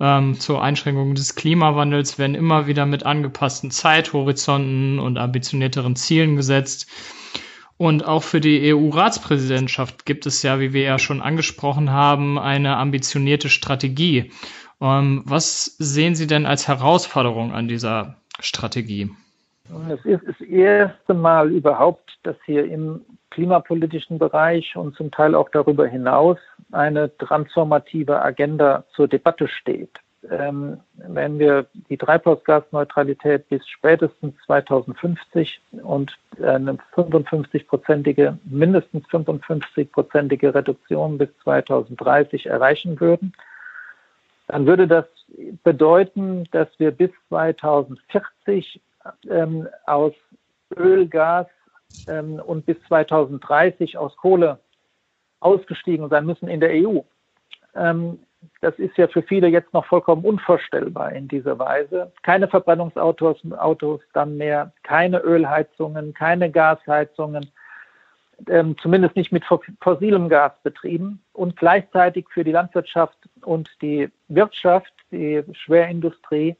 ähm, 0.00 0.40
zur 0.40 0.62
Einschränkung 0.62 1.14
des 1.14 1.36
Klimawandels 1.36 2.18
werden 2.18 2.34
immer 2.34 2.66
wieder 2.66 2.86
mit 2.86 3.04
angepassten 3.04 3.70
Zeithorizonten 3.70 4.98
und 4.98 5.16
ambitionierteren 5.16 5.94
Zielen 5.94 6.34
gesetzt. 6.34 6.88
Und 7.78 8.06
auch 8.06 8.22
für 8.22 8.40
die 8.40 8.74
EU-Ratspräsidentschaft 8.74 10.06
gibt 10.06 10.24
es 10.26 10.42
ja, 10.42 10.60
wie 10.60 10.72
wir 10.72 10.82
ja 10.82 10.98
schon 10.98 11.20
angesprochen 11.20 11.90
haben, 11.90 12.38
eine 12.38 12.76
ambitionierte 12.76 13.50
Strategie. 13.50 14.32
Ähm, 14.80 15.22
was 15.26 15.76
sehen 15.78 16.14
Sie 16.14 16.26
denn 16.26 16.46
als 16.46 16.68
Herausforderung 16.68 17.52
an 17.52 17.68
dieser 17.68 18.16
Strategie? 18.40 19.10
Es 19.90 20.04
ist 20.04 20.22
das 20.26 20.40
erste 20.40 21.12
Mal 21.12 21.50
überhaupt, 21.50 22.18
dass 22.22 22.36
hier 22.44 22.64
im 22.64 23.00
klimapolitischen 23.30 24.18
Bereich 24.18 24.76
und 24.76 24.94
zum 24.96 25.10
Teil 25.10 25.34
auch 25.34 25.50
darüber 25.50 25.86
hinaus 25.86 26.38
eine 26.72 27.14
transformative 27.18 28.22
Agenda 28.22 28.84
zur 28.94 29.08
Debatte 29.08 29.48
steht. 29.48 29.90
Ähm, 30.30 30.80
wenn 30.96 31.38
wir 31.38 31.66
die 31.88 31.96
Treibhausgasneutralität 31.96 33.48
bis 33.48 33.66
spätestens 33.68 34.34
2050 34.46 35.60
und 35.82 36.16
eine 36.42 36.78
55-prozentige, 36.94 38.36
mindestens 38.44 39.06
55-prozentige 39.08 40.54
Reduktion 40.54 41.18
bis 41.18 41.28
2030 41.44 42.46
erreichen 42.46 42.98
würden, 43.00 43.32
dann 44.48 44.66
würde 44.66 44.86
das 44.86 45.06
bedeuten, 45.64 46.44
dass 46.52 46.68
wir 46.78 46.90
bis 46.90 47.10
2040 47.28 48.80
ähm, 49.28 49.68
aus 49.86 50.12
Öl, 50.76 51.06
Gas 51.08 51.46
ähm, 52.08 52.40
und 52.44 52.66
bis 52.66 52.76
2030 52.88 53.98
aus 53.98 54.16
Kohle 54.16 54.58
ausgestiegen 55.40 56.08
sein 56.08 56.26
müssen 56.26 56.48
in 56.48 56.60
der 56.60 56.70
EU. 56.70 57.00
Das 58.60 58.78
ist 58.78 58.96
ja 58.96 59.08
für 59.08 59.22
viele 59.22 59.48
jetzt 59.48 59.72
noch 59.72 59.86
vollkommen 59.86 60.24
unvorstellbar 60.24 61.12
in 61.12 61.28
dieser 61.28 61.58
Weise. 61.58 62.12
Keine 62.22 62.48
Verbrennungsautos 62.48 63.38
Autos 63.52 64.00
dann 64.12 64.36
mehr, 64.36 64.72
keine 64.82 65.18
Ölheizungen, 65.18 66.14
keine 66.14 66.50
Gasheizungen, 66.50 67.50
ähm, 68.48 68.76
zumindest 68.78 69.16
nicht 69.16 69.32
mit 69.32 69.44
fossilem 69.80 70.28
Gas 70.28 70.52
betrieben 70.62 71.22
und 71.32 71.56
gleichzeitig 71.56 72.26
für 72.30 72.44
die 72.44 72.52
Landwirtschaft 72.52 73.16
und 73.42 73.70
die 73.80 74.10
Wirtschaft, 74.28 74.92
die 75.10 75.42
Schwerindustrie, 75.52 76.56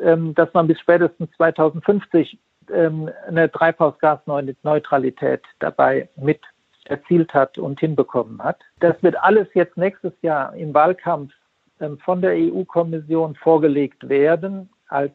ähm, 0.00 0.34
dass 0.34 0.52
man 0.54 0.66
bis 0.66 0.78
spätestens 0.80 1.30
2050 1.36 2.38
ähm, 2.72 3.10
eine 3.26 3.50
Treibhausgasneutralität 3.50 5.42
dabei 5.58 6.08
mit 6.16 6.40
erzielt 6.88 7.34
hat 7.34 7.58
und 7.58 7.80
hinbekommen 7.80 8.42
hat. 8.42 8.60
Das 8.80 9.00
wird 9.02 9.16
alles 9.22 9.48
jetzt 9.54 9.76
nächstes 9.76 10.12
Jahr 10.22 10.54
im 10.54 10.74
Wahlkampf 10.74 11.32
ähm, 11.80 11.98
von 11.98 12.20
der 12.20 12.32
EU-Kommission 12.32 13.34
vorgelegt 13.36 14.08
werden 14.08 14.70
als 14.88 15.12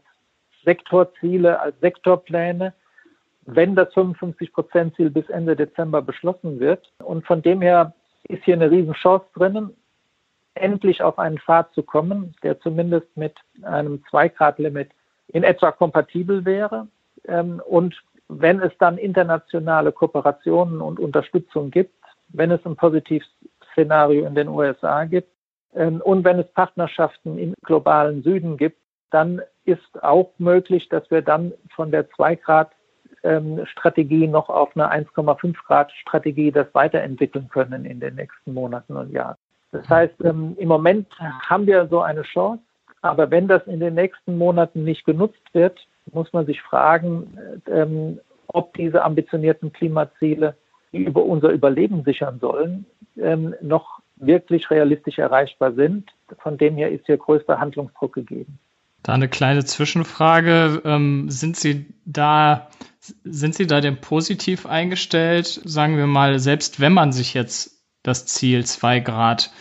Sektorziele, 0.63 1.60
als 1.60 1.80
Sektorpläne, 1.80 2.74
wenn 3.46 3.75
das 3.75 3.90
55-Prozent-Ziel 3.94 5.10
bis 5.10 5.28
Ende 5.30 5.56
Dezember 5.56 6.01
beschlossen 6.01 6.60
wird. 6.60 6.92
Und 7.00 7.25
von 7.25 7.42
dem 7.42 7.62
her 7.62 7.94
ist 8.28 8.44
hier 8.44 8.56
eine 8.56 8.70
Riesenchance 8.70 9.25
drinnen, 9.34 9.75
endlich 10.54 11.01
auf 11.01 11.18
einen 11.18 11.40
Pfad 11.40 11.74
zu 11.74 11.84
kommen, 11.84 12.36
der 12.44 12.60
zumindest 12.60 13.08
mit 13.16 13.36
einem 13.63 14.04
2-Grad-Limit 14.12 14.92
in 15.30 15.44
etwa 15.44 15.72
kompatibel 15.72 16.46
wäre. 16.46 16.88
Ähm, 17.28 17.62
und 17.66 17.96
wenn 18.40 18.62
es 18.62 18.72
dann 18.80 18.98
internationale 18.98 19.92
Kooperationen 19.92 20.82
und 20.82 21.00
Unterstützung 21.00 21.70
gibt, 21.70 21.96
wenn 22.30 22.52
es 22.52 22.66
ein 22.66 22.76
Positivszenario 22.76 24.26
in 24.26 24.36
den 24.36 24.48
USA 24.48 25.04
gibt 25.06 25.30
ähm, 25.76 26.02
und 26.02 26.24
wenn 26.24 26.40
es 26.40 26.48
Partnerschaften 26.54 27.38
im 27.38 27.54
globalen 27.64 28.24
Süden 28.24 28.58
gibt, 28.58 28.78
dann 29.10 29.42
ist 29.66 30.04
auch 30.04 30.32
möglich, 30.38 30.88
dass 30.90 31.10
wir 31.12 31.22
dann 31.22 31.54
von 31.76 31.92
der 31.92 32.10
2 32.12 32.36
Grad 32.36 32.72
ähm, 33.24 33.66
Strategie 33.66 34.28
noch 34.28 34.50
auf 34.50 34.76
eine 34.76 34.92
1,5 34.92 35.56
Grad 35.68 35.92
Strategie 35.92 36.52
das 36.52 36.68
weiterentwickeln 36.74 37.50
können 37.50 37.86
in 37.86 38.00
den 38.00 38.16
nächsten 38.16 38.54
Monaten 38.54 38.96
und 38.96 39.12
Jahren. 39.12 39.36
Das 39.72 39.88
heißt, 39.88 40.16
ähm, 40.24 40.56
im 40.58 40.68
Moment 40.68 41.08
haben 41.20 41.68
wir 41.68 41.88
so 41.88 42.02
eine 42.02 42.24
Chance, 42.24 42.64
aber 43.02 43.30
wenn 43.30 43.48
das 43.48 43.66
in 43.68 43.80
den 43.80 43.96
nächsten 43.96 44.38
Monaten 44.38 44.84
nicht 44.84 45.06
genutzt 45.06 45.44
wird, 45.54 45.80
muss 46.12 46.31
man 46.34 46.46
sich 46.46 46.62
fragen, 46.62 47.38
ähm, 47.67 48.20
ob 48.48 48.74
diese 48.75 49.03
ambitionierten 49.03 49.72
Klimaziele, 49.72 50.55
die 50.91 51.03
über 51.03 51.24
unser 51.24 51.50
Überleben 51.50 52.03
sichern 52.03 52.39
sollen, 52.39 52.86
ähm, 53.17 53.55
noch 53.62 54.01
wirklich 54.17 54.70
realistisch 54.70 55.17
erreichbar 55.17 55.74
sind. 55.74 56.10
Von 56.39 56.58
dem 56.58 56.75
her 56.75 56.91
ist 56.91 57.05
hier 57.05 57.17
größter 57.17 57.60
Handlungsdruck 57.60 58.13
gegeben. 58.13 58.60
Da 59.03 59.13
eine 59.13 59.29
kleine 59.29 59.65
Zwischenfrage. 59.65 60.81
Ähm, 60.86 61.29
sind 61.29 61.58
Sie 61.58 61.88
da, 62.05 62.70
sind 63.24 63.55
Sie 63.55 63.65
da 63.65 63.81
denn 63.81 63.98
positiv 63.98 64.65
eingestellt? 64.65 65.48
Sagen 65.48 65.98
wir 65.98 66.08
mal, 66.08 66.39
selbst 66.39 66.79
wenn 66.79 66.93
man 66.93 67.12
sich 67.12 67.34
jetzt 67.34 67.81
das 68.03 68.25
Ziel 68.25 68.65
zwei 68.65 69.00
Grad 69.00 69.51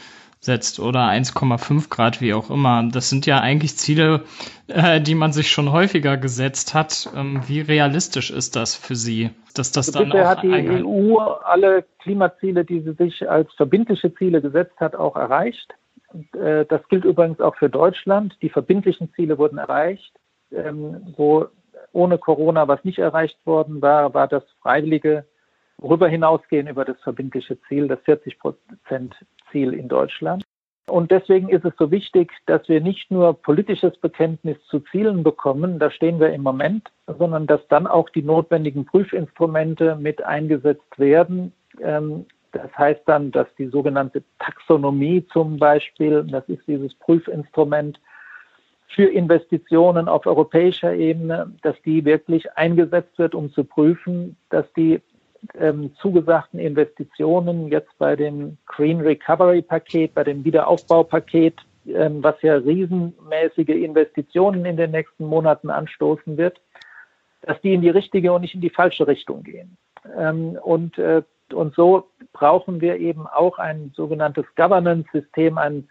setzt 0.41 0.81
oder 0.81 1.01
1,5 1.01 1.91
Grad, 1.91 2.21
wie 2.23 2.33
auch 2.33 2.51
immer. 2.51 2.83
Das 2.91 3.11
sind 3.11 3.27
ja 3.27 3.41
eigentlich 3.41 3.77
Ziele, 3.77 4.25
äh, 4.69 5.01
die 5.01 5.15
man 5.15 5.33
sich 5.33 5.51
schon 5.51 5.71
häufiger 5.71 6.17
gesetzt 6.17 6.73
hat. 6.73 7.11
Ähm, 7.15 7.43
wie 7.47 7.61
realistisch 7.61 8.31
ist 8.31 8.57
das 8.57 8.75
für 8.75 8.97
Sie, 8.97 9.31
dass 9.55 9.71
das 9.71 9.89
also 9.89 10.01
dann 10.01 10.13
auch 10.13 10.27
hat 10.27 10.43
die 10.43 10.51
EU 10.51 11.19
alle 11.19 11.85
Klimaziele, 11.99 12.65
die 12.65 12.81
sie 12.81 12.93
sich 12.93 13.29
als 13.29 13.53
verbindliche 13.55 14.15
Ziele 14.15 14.41
gesetzt 14.41 14.81
hat, 14.81 14.97
auch 14.97 15.15
erreicht. 15.15 15.75
Und, 16.09 16.35
äh, 16.35 16.65
das 16.65 16.81
gilt 16.89 17.05
übrigens 17.05 17.41
auch 17.41 17.57
für 17.57 17.69
Deutschland. 17.69 18.35
Die 18.41 18.49
verbindlichen 18.49 19.13
Ziele 19.15 19.37
wurden 19.37 19.59
erreicht. 19.59 20.13
Ähm, 20.53 21.15
wo 21.17 21.47
ohne 21.93 22.19
Corona 22.19 22.67
was 22.67 22.83
nicht 22.83 22.99
erreicht 22.99 23.39
worden 23.45 23.83
war, 23.83 24.15
war 24.15 24.27
das 24.27 24.43
freiwillige 24.63 25.25
darüber 25.81 26.09
hinausgehen 26.09 26.67
über 26.67 26.85
das 26.85 27.01
verbindliche 27.01 27.59
Ziel, 27.63 27.89
das 27.89 28.01
40 28.05 28.39
Prozent 28.39 29.15
Ziel 29.51 29.73
in 29.75 29.89
Deutschland. 29.89 30.45
Und 30.91 31.11
deswegen 31.11 31.49
ist 31.49 31.65
es 31.65 31.73
so 31.79 31.91
wichtig, 31.91 32.33
dass 32.47 32.69
wir 32.69 32.81
nicht 32.81 33.11
nur 33.11 33.35
politisches 33.35 33.97
Bekenntnis 33.99 34.57
zu 34.69 34.81
Zielen 34.81 35.23
bekommen, 35.23 35.79
da 35.79 35.91
stehen 35.91 36.19
wir 36.19 36.33
im 36.33 36.43
Moment, 36.43 36.91
sondern 37.07 37.47
dass 37.47 37.61
dann 37.69 37.87
auch 37.87 38.09
die 38.11 38.23
notwendigen 38.23 38.85
Prüfinstrumente 38.85 39.97
mit 39.97 40.25
eingesetzt 40.25 40.99
werden. 40.99 41.53
Ähm, 41.81 42.27
das 42.53 42.77
heißt 42.77 43.03
dann, 43.07 43.31
dass 43.31 43.47
die 43.57 43.69
sogenannte 43.69 44.25
Taxonomie 44.41 45.25
zum 45.33 45.59
Beispiel, 45.59 46.25
das 46.25 46.49
ist 46.49 46.67
dieses 46.67 46.93
Prüfinstrument 46.95 48.01
für 48.89 49.05
Investitionen 49.05 50.09
auf 50.09 50.27
europäischer 50.27 50.93
Ebene, 50.93 51.53
dass 51.63 51.81
die 51.83 52.05
wirklich 52.05 52.53
eingesetzt 52.57 53.17
wird, 53.19 53.37
um 53.37 53.53
zu 53.53 53.63
prüfen, 53.63 54.37
dass 54.49 54.67
die 54.73 55.01
ähm, 55.59 55.95
zugesagten 56.01 56.59
Investitionen 56.59 57.69
jetzt 57.69 57.97
bei 57.99 58.17
dem 58.17 58.59
Green 58.67 59.01
Recovery 59.01 59.63
Paket, 59.63 60.15
bei 60.15 60.25
dem 60.25 60.45
Wiederaufbaupaket, 60.45 61.57
ähm, 61.87 62.23
was 62.23 62.41
ja 62.43 62.55
riesenmäßige 62.57 63.69
Investitionen 63.69 64.65
in 64.65 64.77
den 64.77 64.91
nächsten 64.91 65.25
Monaten 65.25 65.71
anstoßen 65.71 66.37
wird, 66.37 66.61
dass 67.43 67.61
die 67.63 67.75
in 67.75 67.81
die 67.81 67.91
richtige 67.91 68.33
und 68.33 68.43
nicht 68.43 68.55
in 68.55 68.61
die 68.61 68.71
falsche 68.71 69.07
Richtung 69.07 69.43
gehen. 69.43 69.77
Ähm, 70.17 70.59
und, 70.63 70.99
äh, 70.99 71.23
und 71.53 71.75
so 71.75 72.09
brauchen 72.33 72.81
wir 72.81 72.97
eben 72.99 73.27
auch 73.27 73.59
ein 73.59 73.93
sogenanntes 73.95 74.45
Governance-System, 74.57 75.59
ein 75.59 75.89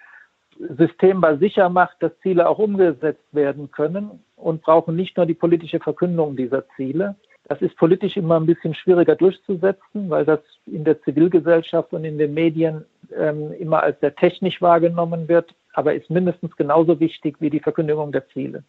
System, 0.78 1.22
was 1.22 1.40
sicher 1.40 1.70
macht, 1.70 1.98
dass 2.02 2.18
Ziele 2.22 2.48
auch 2.48 2.60
umgesetzt 2.60 3.26
werden 3.32 3.72
können 3.72 4.24
und 4.36 4.62
brauchen 4.62 4.96
nicht 4.96 5.18
nur 5.18 5.26
die 5.26 5.34
politische 5.34 5.80
Verkündung 5.80 6.36
dieser 6.36 6.68
Ziele. 6.76 7.16
Das 7.50 7.62
ist 7.62 7.76
politisch 7.78 8.16
immer 8.16 8.40
ein 8.40 8.46
bisschen 8.46 8.76
schwieriger 8.76 9.16
durchzusetzen, 9.16 10.10
weil 10.10 10.24
das 10.24 10.40
in 10.68 10.84
der 10.84 11.02
Zivilgesellschaft 11.02 11.92
und 11.94 12.06
in 12.06 12.20
den 12.20 12.36
Medien 12.36 12.86
ähm, 13.18 13.52
immer 13.60 13.82
als 13.82 14.00
sehr 14.02 14.16
technisch 14.16 14.62
wahrgenommen 14.62 15.28
wird, 15.28 15.56
aber 15.74 15.96
ist 15.96 16.12
mindestens 16.12 16.56
genauso 16.56 17.00
wichtig 17.00 17.38
wie 17.40 17.50
die 17.50 17.60
Verkündigung 17.60 18.12
der 18.12 18.28
Ziele. 18.30 18.64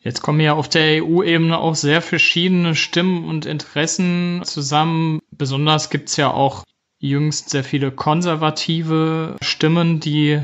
Jetzt 0.00 0.22
kommen 0.22 0.40
ja 0.40 0.54
auf 0.54 0.68
der 0.68 1.04
EU-Ebene 1.04 1.56
auch 1.56 1.76
sehr 1.76 2.02
verschiedene 2.02 2.74
Stimmen 2.74 3.28
und 3.28 3.46
Interessen 3.46 4.42
zusammen. 4.42 5.20
Besonders 5.30 5.88
gibt 5.88 6.08
es 6.08 6.16
ja 6.16 6.32
auch 6.32 6.64
jüngst 6.98 7.50
sehr 7.50 7.62
viele 7.62 7.92
konservative 7.92 9.36
Stimmen, 9.40 10.00
die 10.00 10.40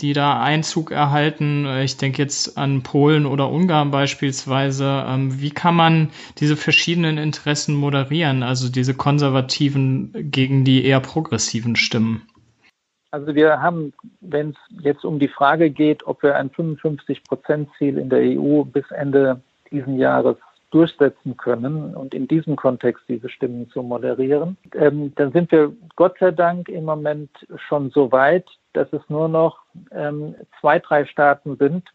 die 0.00 0.12
da 0.12 0.42
Einzug 0.42 0.90
erhalten. 0.90 1.66
Ich 1.82 1.96
denke 1.96 2.22
jetzt 2.22 2.58
an 2.58 2.82
Polen 2.82 3.26
oder 3.26 3.50
Ungarn 3.50 3.90
beispielsweise. 3.90 5.04
Ähm, 5.06 5.40
wie 5.40 5.50
kann 5.50 5.76
man 5.76 6.10
diese 6.38 6.56
verschiedenen 6.56 7.18
Interessen 7.18 7.74
moderieren, 7.74 8.42
also 8.42 8.70
diese 8.70 8.94
konservativen 8.94 10.30
gegen 10.30 10.64
die 10.64 10.84
eher 10.84 11.00
progressiven 11.00 11.76
Stimmen? 11.76 12.26
Also 13.12 13.36
wir 13.36 13.62
haben, 13.62 13.92
wenn 14.20 14.50
es 14.50 14.56
jetzt 14.82 15.04
um 15.04 15.20
die 15.20 15.28
Frage 15.28 15.70
geht, 15.70 16.04
ob 16.04 16.24
wir 16.24 16.34
ein 16.34 16.50
55-Prozent-Ziel 16.50 17.98
in 17.98 18.10
der 18.10 18.18
EU 18.18 18.64
bis 18.64 18.90
Ende 18.90 19.40
diesen 19.70 19.98
Jahres 19.98 20.36
durchsetzen 20.74 21.36
können 21.36 21.94
und 21.94 22.14
in 22.14 22.26
diesem 22.26 22.56
Kontext 22.56 23.04
diese 23.08 23.28
Stimmen 23.28 23.70
zu 23.70 23.82
moderieren, 23.82 24.56
ähm, 24.74 25.12
dann 25.14 25.30
sind 25.30 25.52
wir 25.52 25.72
Gott 25.94 26.16
sei 26.18 26.32
Dank 26.32 26.68
im 26.68 26.84
Moment 26.84 27.30
schon 27.68 27.90
so 27.90 28.10
weit, 28.10 28.46
dass 28.72 28.92
es 28.92 29.02
nur 29.08 29.28
noch 29.28 29.60
ähm, 29.92 30.34
zwei, 30.60 30.80
drei 30.80 31.06
Staaten 31.06 31.56
sind, 31.56 31.88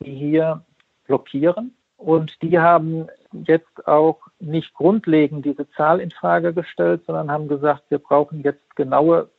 die 0.00 0.14
hier 0.14 0.64
blockieren. 1.06 1.74
Und 1.96 2.32
die 2.42 2.58
haben 2.58 3.06
jetzt 3.46 3.86
auch 3.86 4.18
nicht 4.40 4.74
grundlegend 4.74 5.44
diese 5.44 5.70
Zahl 5.70 6.00
in 6.00 6.10
Frage 6.10 6.52
gestellt, 6.52 7.02
sondern 7.06 7.30
haben 7.30 7.46
gesagt, 7.46 7.84
wir 7.88 7.98
brauchen 7.98 8.42
jetzt 8.42 8.74
genaue 8.74 9.30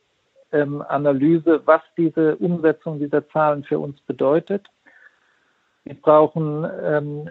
ähm, 0.52 0.82
Analyse, 0.88 1.60
was 1.66 1.82
diese 1.98 2.36
Umsetzung 2.36 2.98
dieser 2.98 3.28
Zahlen 3.28 3.62
für 3.62 3.78
uns 3.78 4.00
bedeutet. 4.00 4.66
Wir 5.84 5.94
brauchen 5.94 6.66
ähm, 6.82 7.30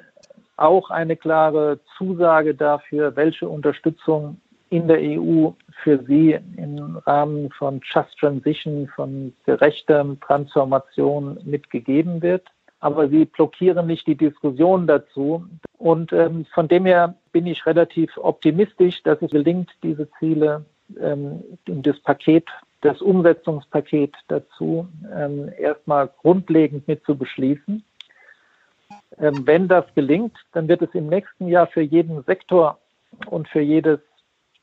auch 0.58 0.90
eine 0.90 1.16
klare 1.16 1.80
Zusage 1.98 2.56
dafür, 2.56 3.16
welche 3.16 3.48
Unterstützung 3.48 4.40
in 4.70 4.88
der 4.88 5.00
EU 5.00 5.52
für 5.84 6.04
sie 6.06 6.38
im 6.58 6.98
Rahmen 7.06 7.52
von 7.52 7.82
Just 7.84 8.18
Transition, 8.20 8.88
von 8.96 9.34
gerechter 9.46 10.06
Transformation 10.22 11.38
mitgegeben 11.44 12.22
wird. 12.22 12.48
Aber 12.80 13.08
sie 13.08 13.26
blockieren 13.26 13.88
nicht 13.88 14.06
die 14.08 14.16
Diskussion 14.16 14.88
dazu. 14.88 15.46
Und 15.78 16.14
ähm, 16.14 16.46
von 16.54 16.68
dem 16.68 16.86
her 16.86 17.16
bin 17.32 17.48
ich 17.48 17.66
relativ 17.66 18.18
optimistisch, 18.18 19.02
dass 19.04 19.22
es 19.22 19.32
gelingt, 19.32 19.72
diese 19.82 20.10
Ziele 20.20 20.66
ähm, 21.00 21.44
in 21.66 21.82
das 21.82 22.00
Paket, 22.00 22.48
das 22.82 23.02
Umsetzungspaket 23.02 24.14
dazu 24.28 24.88
ähm, 25.16 25.52
erstmal 25.58 26.10
grundlegend 26.22 26.88
mit 26.88 27.04
zu 27.06 27.16
beschließen. 27.16 27.84
Ähm, 29.20 29.46
wenn 29.46 29.68
das 29.68 29.86
gelingt, 29.96 30.36
dann 30.54 30.68
wird 30.68 30.82
es 30.82 30.94
im 30.94 31.08
nächsten 31.08 31.48
Jahr 31.48 31.68
für 31.68 31.82
jeden 31.82 32.24
Sektor 32.24 32.80
und 33.28 33.48
für 33.48 33.62
jedes 33.62 34.00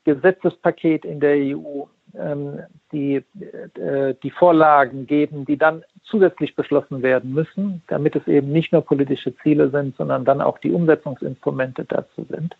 Gesetzespaket 0.03 1.05
in 1.05 1.19
der 1.19 1.35
EU 1.35 1.85
ähm, 2.15 2.59
die, 2.91 3.15
äh, 3.15 4.13
die 4.21 4.31
Vorlagen 4.31 5.07
geben, 5.07 5.45
die 5.45 5.57
dann 5.57 5.83
zusätzlich 6.03 6.55
beschlossen 6.55 7.01
werden 7.01 7.33
müssen, 7.33 7.81
damit 7.87 8.15
es 8.15 8.27
eben 8.27 8.51
nicht 8.51 8.71
nur 8.71 8.81
politische 8.81 9.35
Ziele 9.37 9.69
sind, 9.69 9.95
sondern 9.97 10.25
dann 10.25 10.41
auch 10.41 10.59
die 10.59 10.71
Umsetzungsinstrumente 10.71 11.85
dazu 11.85 12.25
sind. 12.29 12.55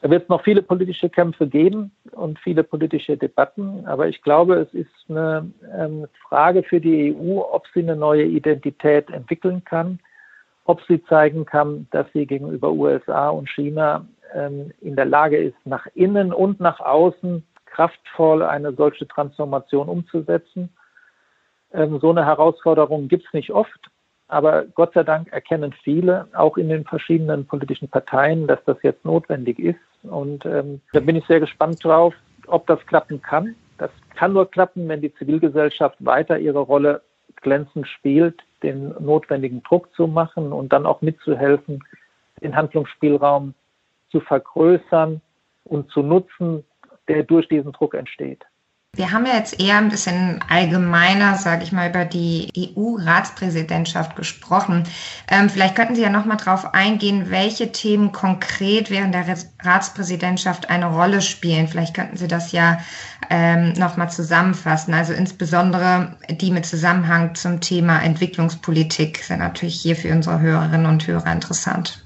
Da 0.00 0.10
wird 0.10 0.24
es 0.24 0.28
noch 0.28 0.42
viele 0.42 0.62
politische 0.62 1.08
Kämpfe 1.08 1.46
geben 1.46 1.92
und 2.10 2.38
viele 2.40 2.64
politische 2.64 3.16
Debatten, 3.16 3.86
aber 3.86 4.08
ich 4.08 4.20
glaube, 4.22 4.56
es 4.56 4.74
ist 4.74 4.90
eine 5.08 5.50
ähm, 5.76 6.06
Frage 6.28 6.64
für 6.64 6.80
die 6.80 7.14
EU, 7.14 7.38
ob 7.38 7.66
sie 7.72 7.80
eine 7.80 7.96
neue 7.96 8.24
Identität 8.24 9.10
entwickeln 9.10 9.64
kann, 9.64 10.00
ob 10.64 10.80
sie 10.88 11.02
zeigen 11.04 11.44
kann, 11.44 11.86
dass 11.90 12.06
sie 12.12 12.26
gegenüber 12.26 12.70
USA 12.72 13.30
und 13.30 13.48
China 13.48 14.06
ähm, 14.34 14.72
in 14.80 14.96
der 14.96 15.06
Lage 15.06 15.38
ist, 15.38 15.56
nach 15.64 15.86
innen 15.94 16.32
und 16.32 16.60
nach 16.60 16.80
außen 16.80 17.44
kraftvoll 17.66 18.42
eine 18.42 18.72
solche 18.72 19.08
Transformation 19.08 19.88
umzusetzen. 19.88 20.68
Ähm, 21.72 21.98
so 22.00 22.10
eine 22.10 22.24
Herausforderung 22.24 23.08
gibt 23.08 23.26
es 23.26 23.32
nicht 23.32 23.50
oft, 23.50 23.90
aber 24.28 24.64
Gott 24.74 24.94
sei 24.94 25.02
Dank 25.02 25.32
erkennen 25.32 25.74
viele, 25.82 26.28
auch 26.34 26.56
in 26.56 26.68
den 26.68 26.84
verschiedenen 26.84 27.46
politischen 27.46 27.88
Parteien, 27.88 28.46
dass 28.46 28.62
das 28.64 28.76
jetzt 28.82 29.04
notwendig 29.04 29.58
ist. 29.58 29.80
Und 30.02 30.44
ähm, 30.46 30.80
da 30.92 31.00
bin 31.00 31.16
ich 31.16 31.26
sehr 31.26 31.40
gespannt 31.40 31.84
drauf, 31.84 32.14
ob 32.46 32.66
das 32.66 32.84
klappen 32.86 33.20
kann. 33.20 33.54
Das 33.78 33.90
kann 34.14 34.32
nur 34.32 34.50
klappen, 34.50 34.88
wenn 34.88 35.00
die 35.00 35.14
Zivilgesellschaft 35.14 35.96
weiter 36.04 36.38
ihre 36.38 36.60
Rolle 36.60 37.02
glänzend 37.36 37.88
spielt, 37.88 38.40
den 38.62 38.94
notwendigen 39.00 39.62
Druck 39.62 39.94
zu 39.94 40.06
machen 40.06 40.52
und 40.52 40.72
dann 40.72 40.86
auch 40.86 41.02
mitzuhelfen, 41.02 41.84
den 42.42 42.56
Handlungsspielraum 42.56 43.54
zu 44.10 44.20
vergrößern 44.20 45.20
und 45.64 45.90
zu 45.90 46.02
nutzen, 46.02 46.64
der 47.08 47.22
durch 47.22 47.48
diesen 47.48 47.72
Druck 47.72 47.94
entsteht. 47.94 48.44
Wir 48.94 49.10
haben 49.10 49.24
ja 49.24 49.36
jetzt 49.36 49.58
eher 49.58 49.78
ein 49.78 49.88
bisschen 49.88 50.40
allgemeiner, 50.50 51.36
sage 51.36 51.62
ich 51.62 51.72
mal, 51.72 51.88
über 51.88 52.04
die 52.04 52.50
EU-Ratspräsidentschaft 52.76 54.16
gesprochen. 54.16 54.84
Ähm, 55.30 55.48
vielleicht 55.48 55.76
könnten 55.76 55.94
Sie 55.94 56.02
ja 56.02 56.10
noch 56.10 56.26
mal 56.26 56.36
darauf 56.36 56.74
eingehen, 56.74 57.30
welche 57.30 57.72
Themen 57.72 58.12
konkret 58.12 58.90
während 58.90 59.14
der 59.14 59.24
Ratspräsidentschaft 59.62 60.68
eine 60.68 60.94
Rolle 60.94 61.22
spielen. 61.22 61.68
Vielleicht 61.68 61.94
könnten 61.94 62.18
Sie 62.18 62.28
das 62.28 62.52
ja 62.52 62.80
ähm, 63.30 63.72
noch 63.78 63.96
mal 63.96 64.10
zusammenfassen. 64.10 64.92
Also 64.92 65.14
insbesondere 65.14 66.14
die 66.28 66.50
mit 66.50 66.66
Zusammenhang 66.66 67.34
zum 67.34 67.62
Thema 67.62 67.98
Entwicklungspolitik 68.02 69.24
sind 69.24 69.38
natürlich 69.38 69.80
hier 69.80 69.96
für 69.96 70.12
unsere 70.12 70.38
Hörerinnen 70.38 70.84
und 70.84 71.06
Hörer 71.06 71.32
interessant. 71.32 72.04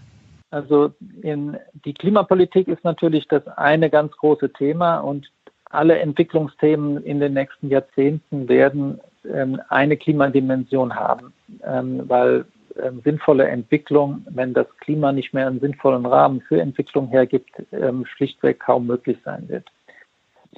Also 0.52 0.94
in, 1.20 1.56
die 1.84 1.94
Klimapolitik 1.94 2.68
ist 2.68 2.84
natürlich 2.84 3.26
das 3.26 3.44
eine 3.48 3.90
ganz 3.90 4.12
große 4.16 4.52
Thema 4.52 4.98
und 4.98 5.26
alle 5.70 5.98
Entwicklungsthemen 5.98 7.02
in 7.04 7.20
den 7.20 7.34
nächsten 7.34 7.68
Jahrzehnten 7.68 8.48
werden 8.48 9.00
ähm, 9.28 9.60
eine 9.68 9.96
Klimadimension 9.96 10.94
haben, 10.94 11.32
ähm, 11.64 12.08
weil 12.08 12.44
ähm, 12.80 13.00
sinnvolle 13.04 13.48
Entwicklung, 13.48 14.24
wenn 14.30 14.54
das 14.54 14.66
Klima 14.80 15.12
nicht 15.12 15.34
mehr 15.34 15.46
einen 15.46 15.60
sinnvollen 15.60 16.06
Rahmen 16.06 16.40
für 16.42 16.60
Entwicklung 16.60 17.08
hergibt, 17.08 17.50
ähm, 17.72 18.06
schlichtweg 18.06 18.60
kaum 18.60 18.86
möglich 18.86 19.18
sein 19.24 19.48
wird. 19.48 19.66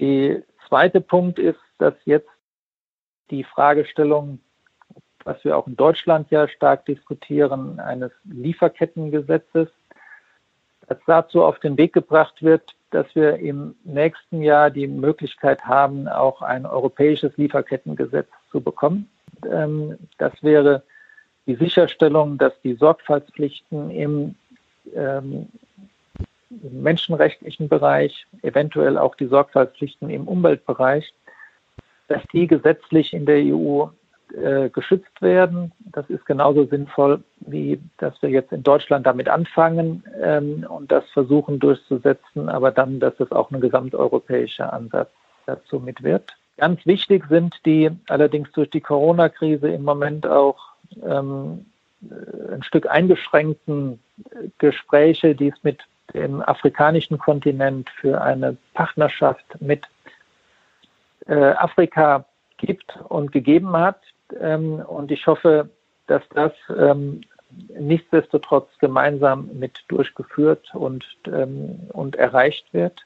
Der 0.01 0.43
zweite 0.69 1.01
Punkt 1.01 1.39
ist, 1.39 1.61
dass 1.79 1.95
jetzt 2.05 2.29
die 3.31 3.45
Fragestellung 3.45 4.41
was 5.29 5.45
wir 5.45 5.57
auch 5.57 5.67
in 5.67 5.77
Deutschland 5.77 6.31
ja 6.31 6.49
stark 6.49 6.87
diskutieren, 6.87 7.79
eines 7.81 8.11
Lieferkettengesetzes, 8.25 9.69
das 10.89 10.99
dazu 11.07 11.45
auf 11.45 11.59
den 11.61 11.77
Weg 11.77 11.93
gebracht 11.93 12.43
wird, 12.43 12.75
dass 12.91 13.07
wir 13.15 13.37
im 13.37 13.75
nächsten 13.85 14.43
Jahr 14.43 14.71
die 14.71 14.87
Möglichkeit 14.87 15.63
haben, 15.65 16.09
auch 16.09 16.43
ein 16.43 16.67
europäisches 16.67 17.37
Lieferkettengesetz 17.37 18.29
zu 18.51 18.61
bekommen. 18.61 19.09
Ähm, 19.51 19.99
das 20.19 20.33
wäre 20.43 20.83
die 21.47 21.57
Sicherstellung, 21.57 22.39
dass 22.39 22.53
die 22.63 22.75
Sorgfaltspflichten 22.75 23.91
ähm, 23.91 24.35
im 24.95 26.83
menschenrechtlichen 26.83 27.69
Bereich, 27.69 28.27
eventuell 28.43 28.97
auch 28.97 29.15
die 29.15 29.27
Sorgfaltspflichten 29.27 30.09
im 30.11 30.27
Umweltbereich, 30.27 31.13
dass 32.09 32.23
die 32.33 32.47
gesetzlich 32.47 33.13
in 33.13 33.27
der 33.27 33.55
EU 33.55 33.87
äh, 34.33 34.69
geschützt 34.69 35.21
werden. 35.21 35.73
Das 35.93 36.09
ist 36.11 36.27
genauso 36.27 36.65
sinnvoll, 36.67 37.23
wie 37.41 37.81
dass 37.99 38.21
wir 38.23 38.31
jetzt 38.31 38.53
in 38.53 38.63
Deutschland 38.63 39.07
damit 39.07 39.29
anfangen 39.29 40.05
ähm, 40.21 40.67
und 40.69 40.91
das 40.93 41.05
versuchen 41.11 41.59
durchzusetzen, 41.59 42.49
aber 42.49 42.71
dann, 42.71 43.01
dass 43.01 43.19
es 43.21 43.33
auch 43.33 43.51
ein 43.51 43.61
gesamteuropäischer 43.61 44.73
Ansatz 44.73 45.11
dazu 45.47 45.81
mit 45.81 46.03
wird. 46.03 46.37
Ganz 46.57 46.85
wichtig 46.87 47.25
sind 47.29 47.55
die 47.65 47.91
allerdings 48.09 48.51
durch 48.53 48.71
die 48.71 48.81
Corona-Krise 48.81 49.69
im 49.69 49.85
Moment 49.85 50.27
auch 50.27 50.59
ähm, 51.05 51.67
äh, 52.03 52.55
ein 52.55 52.63
Stück 52.63 52.89
eingeschränkten 52.91 54.01
Gespräche, 54.59 55.35
die 55.35 55.49
es 55.49 55.63
mit 55.63 55.81
dem 56.15 56.43
afrikanischen 56.43 57.19
Kontinent 57.19 57.91
für 57.91 58.21
eine 58.21 58.57
Partnerschaft 58.75 59.45
mit 59.61 59.87
äh, 61.27 61.35
Afrika 61.35 62.25
gibt 62.57 62.99
und 63.09 63.33
gegeben 63.33 63.77
hat. 63.77 64.01
Ähm, 64.41 64.81
und 64.87 65.11
ich 65.11 65.27
hoffe, 65.27 65.69
dass 66.07 66.23
das 66.35 66.53
ähm, 66.77 67.23
nichtsdestotrotz 67.79 68.69
gemeinsam 68.79 69.51
mit 69.55 69.85
durchgeführt 69.89 70.75
und, 70.75 71.05
ähm, 71.27 71.81
und 71.93 72.17
erreicht 72.17 72.73
wird. 72.73 73.05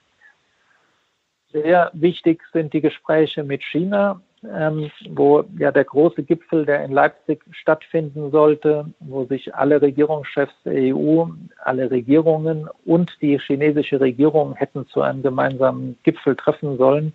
Sehr 1.53 1.91
wichtig 1.93 2.43
sind 2.53 2.73
die 2.73 2.81
Gespräche 2.81 3.45
mit 3.45 3.63
China, 3.63 4.21
ähm, 4.51 4.91
wo 5.11 5.45
ja 5.59 5.71
der 5.71 5.85
große 5.85 6.23
Gipfel, 6.23 6.65
der 6.65 6.85
in 6.85 6.93
Leipzig 6.93 7.45
stattfinden 7.53 8.31
sollte, 8.31 8.87
wo 9.01 9.25
sich 9.25 9.55
alle 9.55 9.81
Regierungschefs 9.81 10.55
der 10.65 10.95
EU, 10.95 11.27
alle 11.59 11.91
Regierungen 11.91 12.69
und 12.85 13.13
die 13.21 13.39
chinesische 13.39 14.01
Regierung 14.01 14.55
hätten 14.55 14.87
zu 14.89 15.03
einem 15.03 15.23
gemeinsamen 15.23 15.99
Gipfel 16.03 16.35
treffen 16.35 16.79
sollen. 16.79 17.13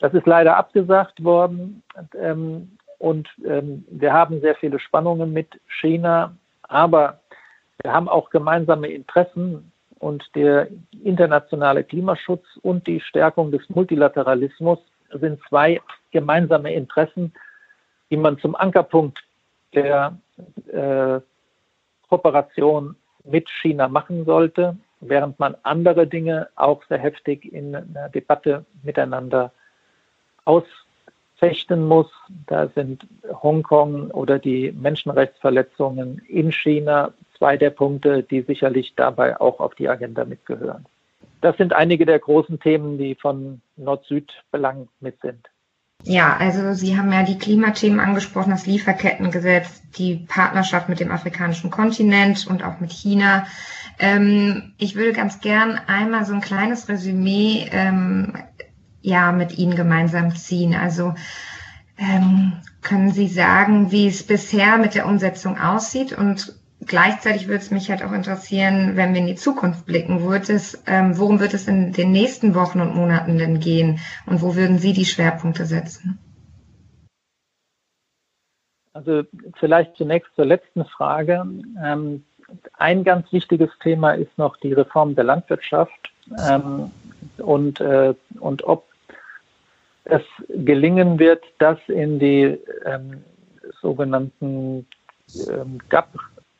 Das 0.00 0.12
ist 0.14 0.26
leider 0.26 0.56
abgesagt 0.56 1.22
worden. 1.22 1.82
Ähm, 2.18 2.76
und 2.98 3.28
ähm, 3.46 3.84
wir 3.90 4.12
haben 4.12 4.40
sehr 4.40 4.54
viele 4.56 4.78
Spannungen 4.78 5.32
mit 5.32 5.60
China, 5.80 6.36
aber 6.62 7.20
wir 7.82 7.92
haben 7.92 8.08
auch 8.08 8.30
gemeinsame 8.30 8.88
Interessen 8.88 9.72
und 9.98 10.24
der 10.34 10.68
internationale 11.02 11.84
Klimaschutz 11.84 12.44
und 12.62 12.86
die 12.86 13.00
Stärkung 13.00 13.50
des 13.50 13.68
Multilateralismus 13.68 14.78
sind 15.12 15.40
zwei 15.48 15.80
gemeinsame 16.10 16.72
Interessen, 16.74 17.32
die 18.10 18.16
man 18.16 18.38
zum 18.38 18.54
Ankerpunkt 18.54 19.22
der 19.74 20.16
äh, 20.72 21.20
Kooperation 22.08 22.96
mit 23.24 23.48
China 23.48 23.88
machen 23.88 24.24
sollte, 24.24 24.76
während 25.00 25.38
man 25.38 25.56
andere 25.62 26.06
Dinge 26.06 26.48
auch 26.54 26.82
sehr 26.88 26.98
heftig 26.98 27.52
in 27.52 27.74
einer 27.74 28.08
Debatte 28.08 28.64
miteinander 28.82 29.52
ausfechten 31.44 31.86
muss. 31.86 32.06
Da 32.46 32.68
sind 32.74 33.06
Hongkong 33.42 34.10
oder 34.10 34.38
die 34.38 34.72
Menschenrechtsverletzungen 34.72 36.22
in 36.28 36.52
China 36.52 37.12
zwei 37.38 37.56
der 37.56 37.70
Punkte, 37.70 38.22
die 38.22 38.42
sicherlich 38.42 38.94
dabei 38.96 39.40
auch 39.40 39.60
auf 39.60 39.74
die 39.74 39.88
Agenda 39.88 40.24
mitgehören. 40.24 40.86
Das 41.40 41.56
sind 41.56 41.72
einige 41.72 42.06
der 42.06 42.18
großen 42.18 42.58
Themen, 42.60 42.96
die 42.96 43.14
von 43.14 43.60
Nord-Süd-Belang 43.76 44.88
mit 45.00 45.20
sind. 45.20 45.48
Ja, 46.04 46.36
also 46.38 46.74
Sie 46.74 46.96
haben 46.98 47.12
ja 47.12 47.22
die 47.22 47.38
Klimathemen 47.38 48.00
angesprochen, 48.00 48.50
das 48.50 48.66
Lieferkettengesetz, 48.66 49.82
die 49.96 50.26
Partnerschaft 50.28 50.88
mit 50.88 51.00
dem 51.00 51.10
afrikanischen 51.10 51.70
Kontinent 51.70 52.46
und 52.46 52.62
auch 52.62 52.80
mit 52.80 52.92
China. 52.92 53.46
Ähm, 53.98 54.74
ich 54.78 54.96
würde 54.96 55.12
ganz 55.12 55.40
gern 55.40 55.80
einmal 55.86 56.24
so 56.24 56.34
ein 56.34 56.40
kleines 56.40 56.88
Resümee 56.88 57.68
ähm, 57.70 58.34
ja 59.04 59.32
mit 59.32 59.58
Ihnen 59.58 59.76
gemeinsam 59.76 60.34
ziehen. 60.34 60.74
Also 60.74 61.14
ähm, 61.98 62.54
können 62.82 63.12
Sie 63.12 63.28
sagen, 63.28 63.92
wie 63.92 64.08
es 64.08 64.22
bisher 64.22 64.78
mit 64.78 64.94
der 64.94 65.06
Umsetzung 65.06 65.58
aussieht 65.60 66.12
und 66.12 66.54
gleichzeitig 66.86 67.46
würde 67.46 67.60
es 67.60 67.70
mich 67.70 67.90
halt 67.90 68.02
auch 68.02 68.12
interessieren, 68.12 68.96
wenn 68.96 69.12
wir 69.12 69.20
in 69.20 69.26
die 69.26 69.36
Zukunft 69.36 69.86
blicken, 69.86 70.26
wird 70.26 70.48
es, 70.48 70.82
ähm, 70.86 71.18
worum 71.18 71.38
wird 71.38 71.54
es 71.54 71.68
in 71.68 71.92
den 71.92 72.12
nächsten 72.12 72.54
Wochen 72.54 72.80
und 72.80 72.94
Monaten 72.96 73.38
denn 73.38 73.60
gehen 73.60 74.00
und 74.26 74.42
wo 74.42 74.56
würden 74.56 74.78
Sie 74.78 74.92
die 74.92 75.04
Schwerpunkte 75.04 75.66
setzen? 75.66 76.18
Also 78.94 79.22
vielleicht 79.58 79.96
zunächst 79.96 80.34
zur 80.34 80.46
letzten 80.46 80.84
Frage. 80.84 81.44
Ähm, 81.82 82.24
ein 82.78 83.04
ganz 83.04 83.30
wichtiges 83.32 83.70
Thema 83.82 84.12
ist 84.12 84.36
noch 84.38 84.56
die 84.58 84.72
Reform 84.72 85.14
der 85.14 85.24
Landwirtschaft 85.24 86.12
ähm, 86.48 86.90
und, 87.38 87.80
äh, 87.80 88.14
und 88.38 88.64
ob 88.64 88.93
es 90.04 90.22
gelingen 90.48 91.18
wird, 91.18 91.44
das 91.58 91.78
in 91.88 92.18
die 92.18 92.58
ähm, 92.84 93.24
sogenannten 93.80 94.86
ähm, 95.48 95.78
GAP 95.88 96.08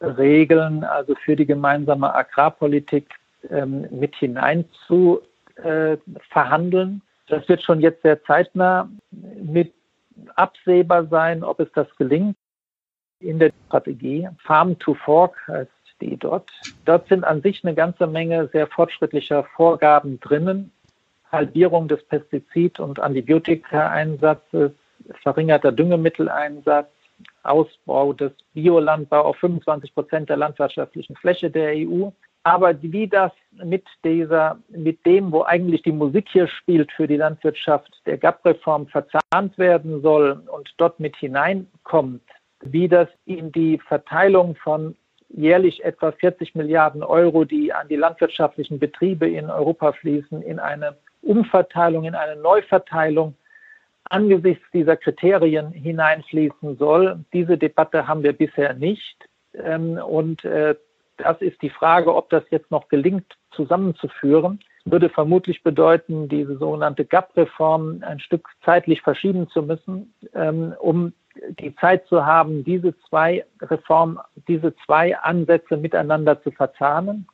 Regeln, 0.00 0.84
also 0.84 1.14
für 1.14 1.36
die 1.36 1.46
gemeinsame 1.46 2.14
Agrarpolitik 2.14 3.08
ähm, 3.50 3.86
mit 3.90 4.14
hinein 4.16 4.64
zu 4.86 5.20
äh, 5.56 5.96
verhandeln. 6.30 7.02
Das 7.28 7.48
wird 7.48 7.62
schon 7.62 7.80
jetzt 7.80 8.02
sehr 8.02 8.22
zeitnah 8.24 8.88
mit 9.10 9.72
absehbar 10.36 11.06
sein, 11.06 11.42
ob 11.42 11.60
es 11.60 11.68
das 11.74 11.88
gelingt. 11.96 12.36
In 13.20 13.38
der 13.38 13.52
Strategie 13.66 14.28
Farm 14.42 14.78
to 14.78 14.94
Fork 14.94 15.36
heißt 15.48 15.70
die 16.00 16.16
dort. 16.16 16.50
Dort 16.84 17.08
sind 17.08 17.24
an 17.24 17.40
sich 17.40 17.64
eine 17.64 17.74
ganze 17.74 18.06
Menge 18.06 18.48
sehr 18.52 18.66
fortschrittlicher 18.66 19.44
Vorgaben 19.56 20.20
drinnen. 20.20 20.72
Halbierung 21.34 21.88
des 21.88 22.02
Pestizid- 22.08 22.80
und 22.80 23.00
Antibiotika-Einsatzes, 23.00 24.72
verringerter 25.22 25.72
Düngemitteleinsatz, 25.72 26.88
Ausbau 27.42 28.12
des 28.12 28.32
Biolandbau 28.54 29.22
auf 29.22 29.36
25 29.36 29.94
Prozent 29.94 30.28
der 30.28 30.36
landwirtschaftlichen 30.36 31.16
Fläche 31.16 31.50
der 31.50 31.74
EU. 31.74 32.10
Aber 32.42 32.80
wie 32.82 33.06
das 33.06 33.32
mit 33.52 33.84
dieser, 34.04 34.58
mit 34.68 35.04
dem, 35.06 35.32
wo 35.32 35.42
eigentlich 35.42 35.82
die 35.82 35.92
Musik 35.92 36.28
hier 36.30 36.46
spielt 36.46 36.92
für 36.92 37.06
die 37.06 37.16
Landwirtschaft, 37.16 38.02
der 38.06 38.18
GAP-Reform 38.18 38.86
verzahnt 38.88 39.56
werden 39.56 40.02
soll 40.02 40.42
und 40.52 40.74
dort 40.76 41.00
mit 41.00 41.16
hineinkommt, 41.16 42.22
wie 42.60 42.88
das 42.88 43.08
in 43.24 43.50
die 43.52 43.78
Verteilung 43.78 44.56
von 44.56 44.94
jährlich 45.30 45.84
etwa 45.84 46.12
40 46.12 46.54
Milliarden 46.54 47.02
Euro, 47.02 47.44
die 47.44 47.72
an 47.72 47.88
die 47.88 47.96
landwirtschaftlichen 47.96 48.78
Betriebe 48.78 49.28
in 49.28 49.50
Europa 49.50 49.92
fließen, 49.92 50.42
in 50.42 50.58
eine 50.58 50.96
Umverteilung, 51.24 52.04
in 52.04 52.14
eine 52.14 52.40
Neuverteilung 52.40 53.34
angesichts 54.04 54.64
dieser 54.72 54.96
Kriterien 54.96 55.72
hineinfließen 55.72 56.76
soll. 56.76 57.24
Diese 57.32 57.56
Debatte 57.56 58.06
haben 58.06 58.22
wir 58.22 58.32
bisher 58.32 58.74
nicht. 58.74 59.16
Ähm, 59.54 59.98
und 59.98 60.44
äh, 60.44 60.74
das 61.16 61.40
ist 61.40 61.60
die 61.62 61.70
Frage, 61.70 62.14
ob 62.14 62.30
das 62.30 62.44
jetzt 62.50 62.70
noch 62.70 62.88
gelingt, 62.88 63.36
zusammenzuführen. 63.52 64.60
Würde 64.84 65.08
vermutlich 65.08 65.62
bedeuten, 65.62 66.28
diese 66.28 66.58
sogenannte 66.58 67.04
GAP-Reform 67.04 68.02
ein 68.06 68.20
Stück 68.20 68.48
zeitlich 68.64 69.00
verschieben 69.00 69.48
zu 69.48 69.62
müssen, 69.62 70.12
ähm, 70.34 70.74
um 70.78 71.14
die 71.58 71.74
Zeit 71.76 72.06
zu 72.06 72.26
haben, 72.26 72.64
diese 72.64 72.94
zwei 73.08 73.44
Reformen, 73.60 74.18
diese 74.46 74.74
zwei 74.84 75.16
Ansätze 75.18 75.76
miteinander 75.76 76.42
zu 76.42 76.50
verzahnen. 76.50 77.26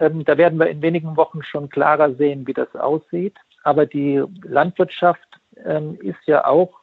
Ähm, 0.00 0.24
da 0.24 0.36
werden 0.36 0.58
wir 0.58 0.68
in 0.68 0.82
wenigen 0.82 1.16
Wochen 1.16 1.42
schon 1.42 1.68
klarer 1.68 2.14
sehen, 2.14 2.46
wie 2.46 2.54
das 2.54 2.74
aussieht. 2.74 3.36
Aber 3.62 3.86
die 3.86 4.22
Landwirtschaft 4.42 5.40
ähm, 5.64 5.98
ist 6.00 6.26
ja 6.26 6.46
auch 6.46 6.80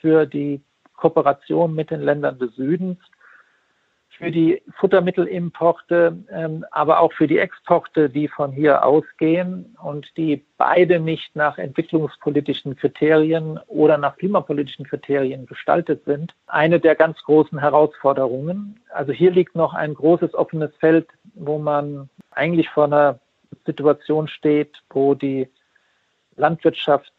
für 0.00 0.26
die 0.26 0.60
Kooperation 0.94 1.74
mit 1.74 1.90
den 1.90 2.00
Ländern 2.00 2.38
des 2.38 2.54
Südens, 2.54 2.98
für 4.18 4.30
die 4.30 4.62
Futtermittelimporte, 4.78 6.16
ähm, 6.30 6.64
aber 6.70 7.00
auch 7.00 7.12
für 7.12 7.26
die 7.26 7.38
Exporte, 7.38 8.08
die 8.08 8.28
von 8.28 8.52
hier 8.52 8.84
ausgehen 8.84 9.76
und 9.82 10.16
die 10.16 10.44
beide 10.56 11.00
nicht 11.00 11.36
nach 11.36 11.58
entwicklungspolitischen 11.58 12.76
Kriterien 12.76 13.60
oder 13.66 13.98
nach 13.98 14.16
klimapolitischen 14.16 14.86
Kriterien 14.86 15.46
gestaltet 15.46 16.04
sind, 16.04 16.34
eine 16.46 16.80
der 16.80 16.94
ganz 16.94 17.22
großen 17.24 17.58
Herausforderungen. 17.58 18.80
Also 18.90 19.12
hier 19.12 19.30
liegt 19.30 19.54
noch 19.54 19.74
ein 19.74 19.94
großes 19.94 20.34
offenes 20.34 20.74
Feld, 20.76 21.08
wo 21.34 21.58
man 21.58 22.08
eigentlich 22.30 22.70
vor 22.70 22.84
einer 22.84 23.18
Situation 23.66 24.28
steht, 24.28 24.72
wo 24.90 25.14
die 25.14 25.48
Landwirtschaft 26.36 27.12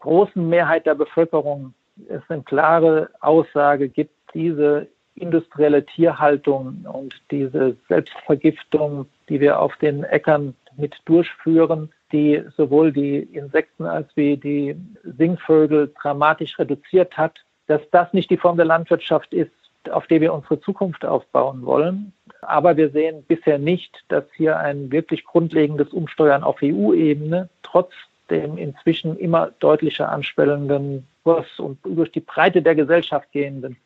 großen 0.00 0.48
Mehrheit 0.48 0.86
der 0.86 0.94
Bevölkerung 0.94 1.74
es 2.08 2.22
eine 2.28 2.42
klare 2.42 3.10
Aussage 3.20 3.88
gibt, 3.88 4.14
diese 4.34 4.88
industrielle 5.14 5.84
Tierhaltung 5.84 6.84
und 6.90 7.14
diese 7.30 7.76
Selbstvergiftung, 7.88 9.06
die 9.28 9.40
wir 9.40 9.60
auf 9.60 9.76
den 9.76 10.04
Äckern 10.04 10.54
mit 10.76 10.96
durchführen, 11.04 11.92
die 12.12 12.42
sowohl 12.56 12.92
die 12.92 13.18
Insekten 13.18 13.84
als 13.84 14.08
wie 14.14 14.36
die 14.36 14.76
Singvögel 15.04 15.92
dramatisch 16.00 16.58
reduziert 16.58 17.16
hat, 17.16 17.38
dass 17.66 17.82
das 17.90 18.12
nicht 18.12 18.30
die 18.30 18.36
Form 18.36 18.56
der 18.56 18.66
Landwirtschaft 18.66 19.32
ist, 19.32 19.50
auf 19.90 20.06
der 20.06 20.20
wir 20.20 20.32
unsere 20.32 20.60
Zukunft 20.60 21.04
aufbauen 21.04 21.64
wollen. 21.64 22.12
Aber 22.42 22.76
wir 22.76 22.90
sehen 22.90 23.24
bisher 23.26 23.58
nicht, 23.58 24.04
dass 24.08 24.24
hier 24.36 24.58
ein 24.58 24.90
wirklich 24.92 25.24
grundlegendes 25.24 25.88
Umsteuern 25.92 26.42
auf 26.42 26.58
EU-Ebene 26.62 27.48
trotz 27.62 27.92
dem 28.30 28.56
inzwischen 28.56 29.18
immer 29.18 29.50
deutlicher 29.58 30.10
anschwellenden 30.10 31.06
Kurs 31.24 31.46
und 31.58 31.78
durch 31.84 32.10
die 32.12 32.20
Breite 32.20 32.62
der 32.62 32.74
Gesellschaft 32.74 33.30
gehenden 33.32 33.76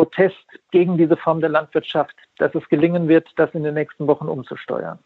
Protest 0.00 0.46
gegen 0.70 0.96
diese 0.96 1.18
Form 1.18 1.40
der 1.40 1.50
Landwirtschaft, 1.50 2.16
dass 2.38 2.54
es 2.54 2.66
gelingen 2.70 3.06
wird, 3.06 3.28
das 3.36 3.50
in 3.52 3.64
den 3.64 3.74
nächsten 3.74 4.06
Wochen 4.06 4.28
umzusteuern. 4.28 4.98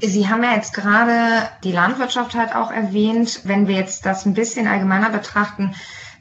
Sie 0.00 0.28
haben 0.28 0.44
ja 0.44 0.52
jetzt 0.54 0.74
gerade 0.74 1.48
die 1.64 1.72
Landwirtschaft 1.72 2.34
halt 2.34 2.54
auch 2.54 2.70
erwähnt. 2.70 3.40
Wenn 3.44 3.68
wir 3.68 3.76
jetzt 3.76 4.04
das 4.04 4.26
ein 4.26 4.34
bisschen 4.34 4.66
allgemeiner 4.66 5.08
betrachten, 5.08 5.74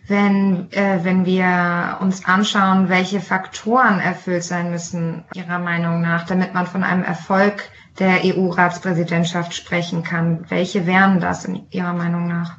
wenn, 0.08 0.71
äh, 0.71 0.99
wenn 1.04 1.25
wir 1.25 1.97
uns 1.99 2.25
anschauen, 2.25 2.88
welche 2.88 3.19
Faktoren 3.19 3.99
erfüllt 3.99 4.43
sein 4.43 4.71
müssen, 4.71 5.25
Ihrer 5.34 5.60
Meinung 5.60 5.99
nach, 5.99 6.25
damit 6.25 6.54
man 6.54 6.67
von 6.67 6.86
einem 6.86 7.04
Erfolg 7.04 7.69
der 7.99 8.21
EU-Ratspräsidentschaft 8.23 9.54
sprechen 9.54 10.04
kann. 10.04 10.45
Welche 10.49 10.88
wären 10.88 11.19
das 11.19 11.43
in 11.43 11.67
Ihrer 11.71 11.93
Meinung 11.93 12.25
nach? 12.30 12.58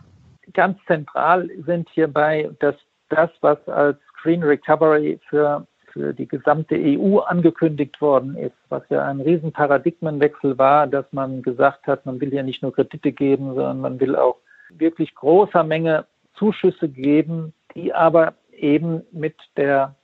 Ganz 0.52 0.78
zentral 0.86 1.48
sind 1.64 1.88
hierbei, 1.88 2.50
dass 2.60 2.74
das, 3.08 3.30
was 3.40 3.66
als 3.66 3.98
Green 4.22 4.42
Recovery 4.42 5.18
für 5.28 5.66
für 5.92 6.14
die 6.14 6.26
gesamte 6.26 6.74
EU 6.74 7.18
angekündigt 7.18 8.00
worden 8.00 8.36
ist, 8.36 8.56
was 8.68 8.82
ja 8.88 9.04
ein 9.04 9.20
Riesenparadigmenwechsel 9.20 10.56
war, 10.58 10.86
dass 10.86 11.04
man 11.12 11.42
gesagt 11.42 11.86
hat, 11.86 12.06
man 12.06 12.20
will 12.20 12.32
ja 12.32 12.42
nicht 12.42 12.62
nur 12.62 12.72
Kredite 12.72 13.12
geben, 13.12 13.54
sondern 13.54 13.80
man 13.80 14.00
will 14.00 14.16
auch 14.16 14.38
wirklich 14.70 15.14
großer 15.14 15.64
Menge 15.64 16.06
Zuschüsse 16.34 16.88
geben, 16.88 17.52
die 17.74 17.92
aber 17.92 18.34
eben 18.56 19.02
mit 19.12 19.36
der 19.56 19.94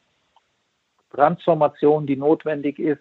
Transformation, 1.15 2.07
die 2.07 2.17
notwendig 2.17 2.79
ist, 2.79 3.01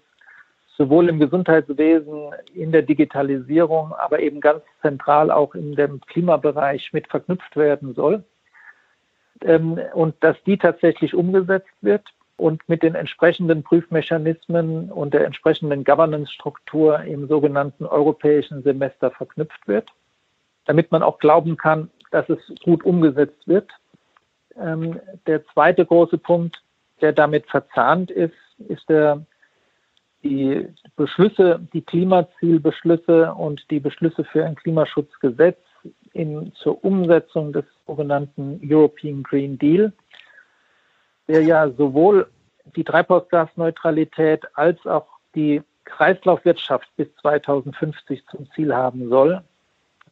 sowohl 0.77 1.09
im 1.09 1.19
Gesundheitswesen, 1.19 2.31
in 2.53 2.71
der 2.71 2.83
Digitalisierung, 2.83 3.93
aber 3.93 4.19
eben 4.19 4.39
ganz 4.39 4.63
zentral 4.81 5.31
auch 5.31 5.55
in 5.55 5.75
dem 5.75 5.99
Klimabereich 6.01 6.93
mit 6.93 7.07
verknüpft 7.07 7.55
werden 7.57 7.95
soll. 7.95 8.23
Ähm, 9.43 9.79
und 9.93 10.15
dass 10.21 10.35
die 10.45 10.57
tatsächlich 10.57 11.13
umgesetzt 11.13 11.73
wird 11.81 12.03
und 12.37 12.67
mit 12.69 12.83
den 12.83 12.95
entsprechenden 12.95 13.63
Prüfmechanismen 13.63 14.91
und 14.91 15.13
der 15.13 15.25
entsprechenden 15.25 15.83
Governance-Struktur 15.83 17.01
im 17.01 17.27
sogenannten 17.27 17.85
europäischen 17.85 18.63
Semester 18.63 19.11
verknüpft 19.11 19.67
wird, 19.67 19.89
damit 20.65 20.91
man 20.91 21.03
auch 21.03 21.19
glauben 21.19 21.57
kann, 21.57 21.89
dass 22.11 22.29
es 22.29 22.39
gut 22.63 22.85
umgesetzt 22.85 23.47
wird. 23.47 23.69
Ähm, 24.59 24.99
der 25.25 25.45
zweite 25.47 25.85
große 25.85 26.17
Punkt, 26.17 26.61
der 27.01 27.11
damit 27.11 27.47
verzahnt 27.47 28.11
ist, 28.11 28.35
ist 28.67 28.87
der, 28.89 29.25
die 30.23 30.67
Beschlüsse, 30.95 31.59
die 31.73 31.81
Klimazielbeschlüsse 31.81 33.33
und 33.33 33.69
die 33.69 33.79
Beschlüsse 33.79 34.23
für 34.23 34.45
ein 34.45 34.55
Klimaschutzgesetz 34.55 35.57
in, 36.17 36.51
zur 36.55 36.83
Umsetzung 36.83 37.53
des 37.53 37.65
sogenannten 37.85 38.59
European 38.63 39.23
Green 39.23 39.57
Deal, 39.57 39.93
der 41.27 41.43
ja 41.43 41.69
sowohl 41.69 42.27
die 42.75 42.83
Treibhausgasneutralität 42.83 44.45
als 44.55 44.85
auch 44.85 45.07
die 45.35 45.61
Kreislaufwirtschaft 45.85 46.87
bis 46.97 47.07
2050 47.21 48.25
zum 48.27 48.51
Ziel 48.51 48.75
haben 48.75 49.09
soll. 49.09 49.41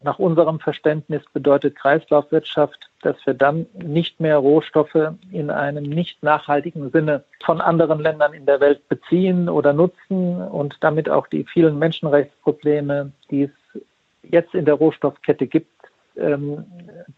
Nach 0.04 0.20
unserem 0.20 0.60
Verständnis 0.60 1.24
bedeutet 1.34 1.76
Kreislaufwirtschaft, 1.76 2.92
dass 3.02 3.16
wir 3.26 3.34
dann 3.34 3.66
nicht 3.74 4.20
mehr 4.20 4.38
Rohstoffe 4.38 5.14
in 5.32 5.50
einem 5.50 5.84
nicht 5.84 6.22
nachhaltigen 6.22 6.92
Sinne 6.92 7.24
von 7.44 7.60
anderen 7.60 8.00
Ländern 8.00 8.34
in 8.34 8.46
der 8.46 8.60
Welt 8.60 8.88
beziehen 8.88 9.50
oder 9.50 9.74
nutzen 9.74 10.42
und 10.42 10.78
damit 10.82 11.10
auch 11.10 11.28
die 11.28 11.44
vielen 11.46 11.80
Menschenrechtsprobleme, 11.80 13.12
die 13.32 13.44
es 13.44 13.82
jetzt 14.22 14.54
in 14.54 14.66
der 14.66 14.76
Rohstoffkette 14.76 15.48
gibt, 15.48 15.75
ähm, 16.18 16.66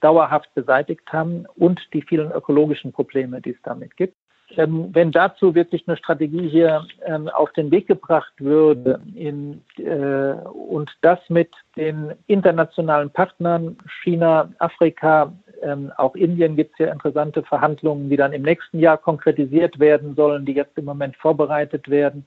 dauerhaft 0.01 0.53
beseitigt 0.55 1.12
haben 1.12 1.45
und 1.55 1.79
die 1.93 2.01
vielen 2.01 2.31
ökologischen 2.31 2.91
Probleme, 2.91 3.41
die 3.41 3.51
es 3.51 3.62
damit 3.63 3.95
gibt. 3.97 4.15
Ähm, 4.55 4.89
wenn 4.93 5.12
dazu 5.12 5.55
wirklich 5.55 5.86
eine 5.88 5.97
Strategie 5.97 6.47
hier 6.47 6.86
ähm, 7.05 7.27
auf 7.27 7.51
den 7.51 7.69
Weg 7.69 7.88
gebracht 7.88 8.31
würde 8.38 9.01
in, 9.13 9.62
äh, 9.77 10.33
und 10.47 10.89
das 11.01 11.19
mit 11.27 11.49
den 11.75 12.13
internationalen 12.27 13.10
Partnern, 13.10 13.77
China, 14.03 14.49
Afrika, 14.60 15.33
ähm, 15.62 15.91
auch 15.97 16.15
Indien 16.15 16.55
gibt 16.55 16.73
es 16.73 16.86
ja 16.86 16.93
interessante 16.93 17.43
Verhandlungen, 17.43 18.10
die 18.10 18.15
dann 18.15 18.31
im 18.31 18.43
nächsten 18.43 18.79
Jahr 18.79 18.97
konkretisiert 18.97 19.79
werden 19.79 20.15
sollen, 20.15 20.45
die 20.45 20.53
jetzt 20.53 20.77
im 20.77 20.86
Moment 20.86 21.17
vorbereitet 21.17 21.89
werden, 21.89 22.25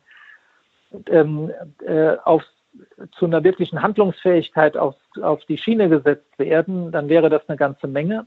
ähm, 1.06 1.50
äh, 1.86 2.16
auf, 2.24 2.42
zu 3.12 3.26
einer 3.26 3.42
wirklichen 3.44 3.82
Handlungsfähigkeit 3.82 4.76
auf, 4.76 4.94
auf 5.20 5.44
die 5.46 5.58
Schiene 5.58 5.88
gesetzt 5.88 6.38
werden, 6.38 6.92
dann 6.92 7.08
wäre 7.08 7.28
das 7.28 7.48
eine 7.48 7.56
ganze 7.56 7.88
Menge. 7.88 8.26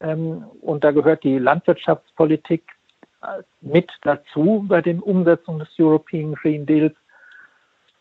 Ähm, 0.00 0.44
und 0.60 0.84
da 0.84 0.92
gehört 0.92 1.24
die 1.24 1.38
Landwirtschaftspolitik 1.38 2.64
mit 3.60 3.90
dazu 4.02 4.64
bei 4.66 4.80
der 4.80 5.04
Umsetzung 5.06 5.58
des 5.58 5.68
European 5.78 6.34
Green 6.34 6.64
Deals, 6.64 6.96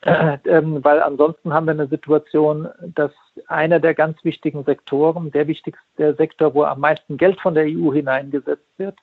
äh, 0.01 0.37
ähm, 0.45 0.83
weil 0.83 1.01
ansonsten 1.01 1.53
haben 1.53 1.65
wir 1.65 1.71
eine 1.71 1.87
Situation, 1.87 2.69
dass 2.95 3.11
einer 3.47 3.79
der 3.79 3.93
ganz 3.93 4.23
wichtigen 4.23 4.63
Sektoren, 4.63 5.31
der 5.31 5.47
wichtigste 5.47 6.15
Sektor, 6.15 6.53
wo 6.53 6.63
am 6.63 6.79
meisten 6.79 7.17
Geld 7.17 7.39
von 7.41 7.53
der 7.53 7.65
EU 7.65 7.91
hineingesetzt 7.91 8.69
wird, 8.77 8.97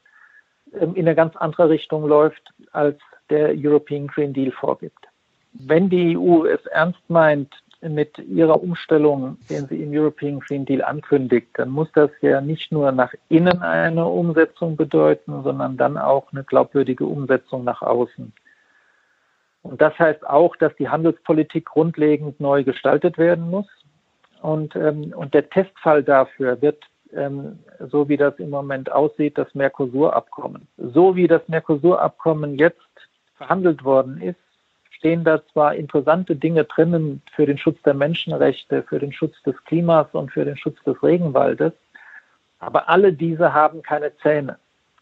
ähm, 0.73 0.95
in 0.95 1.07
eine 1.07 1.15
ganz 1.15 1.37
andere 1.37 1.69
Richtung 1.69 2.07
läuft, 2.07 2.55
als 2.73 2.99
der 3.29 3.53
European 3.55 4.07
Green 4.07 4.33
Deal 4.33 4.53
vorgibt. 4.53 5.07
Wenn 5.59 5.89
die 5.89 6.17
EU 6.17 6.45
es 6.45 6.65
ernst 6.67 7.09
meint, 7.09 7.53
mit 7.83 8.19
ihrer 8.19 8.63
Umstellung, 8.63 9.37
den 9.51 9.67
sie 9.67 9.83
im 9.83 9.93
European 9.93 10.41
Green 10.41 10.65
Deal 10.65 10.83
ankündigt, 10.83 11.49
dann 11.55 11.69
muss 11.69 11.89
das 11.95 12.11
ja 12.21 12.41
nicht 12.41 12.73
nur 12.73 12.91
nach 12.93 13.13
innen 13.29 13.63
eine 13.63 14.07
Umsetzung 14.07 14.77
bedeuten, 14.77 15.43
sondern 15.43 15.77
dann 15.77 15.99
auch 15.99 16.33
eine 16.33 16.45
glaubwürdige 16.45 17.05
Umsetzung 17.05 17.65
nach 17.65 17.83
außen. 17.83 18.33
Und 19.63 19.81
das 19.81 19.99
heißt 19.99 20.27
auch, 20.27 20.57
dass 20.57 20.75
die 20.77 20.89
Handelspolitik 20.89 21.67
grundlegend 21.67 22.41
neu 22.41 22.65
gestaltet 22.65 23.19
werden 23.19 23.51
muss. 23.51 23.67
Und, 24.41 24.77
ähm, 24.77 25.13
und 25.17 25.35
der 25.35 25.51
Testfall 25.51 26.03
dafür 26.03 26.61
wird, 26.63 26.85
ähm, 27.13 27.59
so 27.81 28.09
wie 28.09 28.17
das 28.17 28.39
im 28.39 28.51
Moment 28.51 28.93
aussieht, 28.93 29.37
das 29.39 29.53
Mercosur-Abkommen. 29.55 30.69
So 30.77 31.17
wie 31.17 31.27
das 31.27 31.47
Mercosur-Abkommen 31.49 32.57
jetzt 32.57 32.79
verhandelt 33.37 33.85
worden 33.85 34.21
ist, 34.21 34.39
stehen 34.97 35.25
da 35.25 35.45
zwar 35.53 35.75
interessante 35.75 36.37
Dinge 36.37 36.65
drinnen 36.65 37.23
für 37.35 37.47
den 37.47 37.59
Schutz 37.59 37.81
der 37.83 37.95
Menschenrechte, 37.95 38.83
für 38.83 38.99
den 38.99 39.13
Schutz 39.13 39.35
des 39.43 39.57
Klimas 39.65 40.07
und 40.13 40.33
für 40.33 40.45
den 40.45 40.57
Schutz 40.57 40.83
des 40.85 41.03
Regenwaldes, 41.03 41.73
aber 42.59 42.89
alle 42.89 43.13
diese 43.13 43.53
haben 43.53 43.83
keine 43.83 44.17
Zähne. 44.19 44.59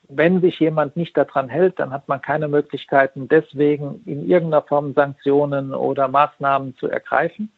Wenn 0.08 0.40
sich 0.40 0.60
jemand 0.60 0.96
nicht 0.96 1.16
daran 1.16 1.48
hält, 1.48 1.78
dann 1.78 1.92
hat 1.92 2.08
man 2.08 2.20
keine 2.20 2.48
Möglichkeiten, 2.48 3.28
deswegen 3.28 4.02
in 4.04 4.28
irgendeiner 4.28 4.62
Form 4.62 4.92
Sanktionen 4.92 5.72
oder 5.72 6.08
Maßnahmen 6.08 6.76
zu 6.76 6.88
ergreifen. 6.88 7.50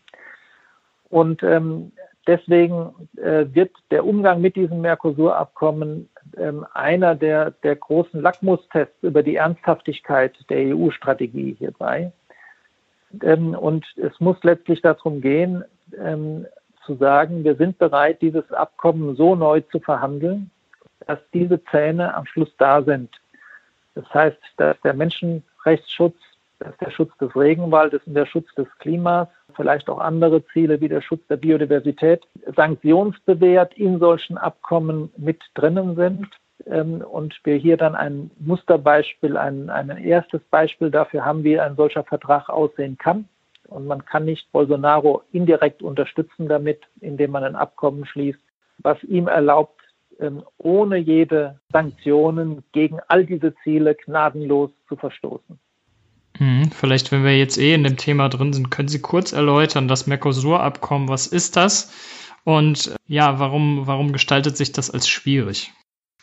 Und 1.08 1.42
ähm, 1.42 1.92
deswegen 2.26 3.08
äh, 3.16 3.46
wird 3.52 3.72
der 3.90 4.04
Umgang 4.04 4.40
mit 4.40 4.54
diesem 4.54 4.80
Mercosur-Abkommen 4.80 6.08
ähm, 6.36 6.66
einer 6.72 7.14
der, 7.14 7.50
der 7.50 7.76
großen 7.76 8.20
Lackmustests 8.20 9.02
über 9.02 9.22
die 9.22 9.36
Ernsthaftigkeit 9.36 10.34
der 10.48 10.76
EU-Strategie 10.76 11.56
hierbei. 11.58 12.12
Ähm, 13.22 13.54
und 13.54 13.84
es 13.96 14.18
muss 14.20 14.36
letztlich 14.42 14.82
darum 14.82 15.20
gehen, 15.20 15.64
ähm, 15.98 16.46
zu 16.84 16.94
sagen, 16.96 17.44
wir 17.44 17.56
sind 17.56 17.78
bereit, 17.78 18.22
dieses 18.22 18.50
Abkommen 18.52 19.16
so 19.16 19.34
neu 19.34 19.60
zu 19.72 19.80
verhandeln, 19.80 20.50
dass 21.06 21.18
diese 21.32 21.62
Zähne 21.64 22.14
am 22.14 22.26
Schluss 22.26 22.50
da 22.58 22.82
sind. 22.82 23.10
Das 23.94 24.08
heißt, 24.12 24.38
dass 24.56 24.80
der 24.82 24.94
Menschenrechtsschutz, 24.94 26.16
dass 26.58 26.76
der 26.78 26.90
Schutz 26.90 27.16
des 27.18 27.34
Regenwaldes 27.34 28.00
und 28.06 28.14
der 28.14 28.26
Schutz 28.26 28.52
des 28.54 28.68
Klimas, 28.78 29.28
vielleicht 29.54 29.88
auch 29.88 29.98
andere 29.98 30.46
Ziele 30.48 30.80
wie 30.80 30.88
der 30.88 31.00
Schutz 31.00 31.26
der 31.28 31.36
Biodiversität, 31.36 32.22
sanktionsbewährt 32.54 33.74
in 33.74 33.98
solchen 33.98 34.38
Abkommen 34.38 35.10
mit 35.16 35.42
drinnen 35.54 35.96
sind 35.96 36.28
ähm, 36.66 37.00
und 37.00 37.38
wir 37.44 37.56
hier 37.56 37.76
dann 37.76 37.94
ein 37.94 38.30
Musterbeispiel, 38.38 39.36
ein, 39.36 39.70
ein 39.70 39.90
erstes 39.90 40.40
Beispiel 40.50 40.90
dafür 40.90 41.24
haben, 41.24 41.44
wie 41.44 41.58
ein 41.58 41.76
solcher 41.76 42.04
Vertrag 42.04 42.48
aussehen 42.48 42.98
kann. 42.98 43.28
Und 43.68 43.86
man 43.86 44.04
kann 44.04 44.24
nicht 44.24 44.50
Bolsonaro 44.52 45.22
indirekt 45.32 45.82
unterstützen 45.82 46.48
damit, 46.48 46.82
indem 47.00 47.32
man 47.32 47.44
ein 47.44 47.56
Abkommen 47.56 48.06
schließt, 48.06 48.38
was 48.78 49.02
ihm 49.04 49.26
erlaubt, 49.26 49.80
ähm, 50.20 50.42
ohne 50.58 50.96
jede 50.96 51.58
Sanktionen 51.72 52.62
gegen 52.72 52.98
all 53.08 53.26
diese 53.26 53.54
Ziele 53.62 53.94
gnadenlos 53.94 54.70
zu 54.88 54.96
verstoßen. 54.96 55.58
Hm, 56.38 56.70
vielleicht, 56.70 57.12
wenn 57.12 57.24
wir 57.24 57.36
jetzt 57.36 57.58
eh 57.58 57.74
in 57.74 57.84
dem 57.84 57.96
Thema 57.96 58.28
drin 58.28 58.52
sind, 58.52 58.70
können 58.70 58.88
Sie 58.88 59.00
kurz 59.00 59.32
erläutern, 59.32 59.88
das 59.88 60.06
Mercosur-Abkommen, 60.06 61.08
was 61.08 61.26
ist 61.26 61.56
das? 61.56 61.92
Und 62.44 62.94
ja, 63.08 63.40
warum, 63.40 63.86
warum 63.86 64.12
gestaltet 64.12 64.56
sich 64.56 64.72
das 64.72 64.90
als 64.90 65.08
schwierig? 65.08 65.72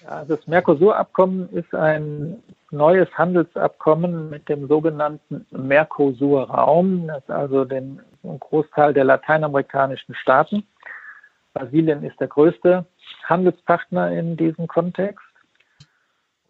Das 0.06 0.46
Mercosur-Abkommen 0.48 1.50
ist 1.52 1.74
ein 1.74 2.42
neues 2.72 3.08
Handelsabkommen 3.13 4.30
mit 4.30 4.50
dem 4.50 4.68
sogenannten 4.68 5.46
Mercosur-Raum, 5.52 7.12
also 7.28 7.66
den 7.66 8.02
Großteil 8.24 8.94
der 8.94 9.04
lateinamerikanischen 9.06 10.16
Staaten. 10.16 10.66
Brasilien 11.54 12.04
ist 12.04 12.20
der 12.20 12.28
größte 12.28 12.86
Handelspartner 13.24 14.12
in 14.12 14.36
diesem 14.36 14.68
Kontext. 14.68 15.24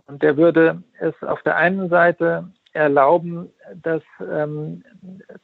Und 0.08 0.24
der 0.24 0.38
würde 0.38 0.82
es 1.00 1.14
auf 1.24 1.42
der 1.44 1.58
einen 1.58 1.90
Seite 1.90 2.48
erlauben, 2.74 3.50
dass 3.82 4.02
ähm, 4.20 4.84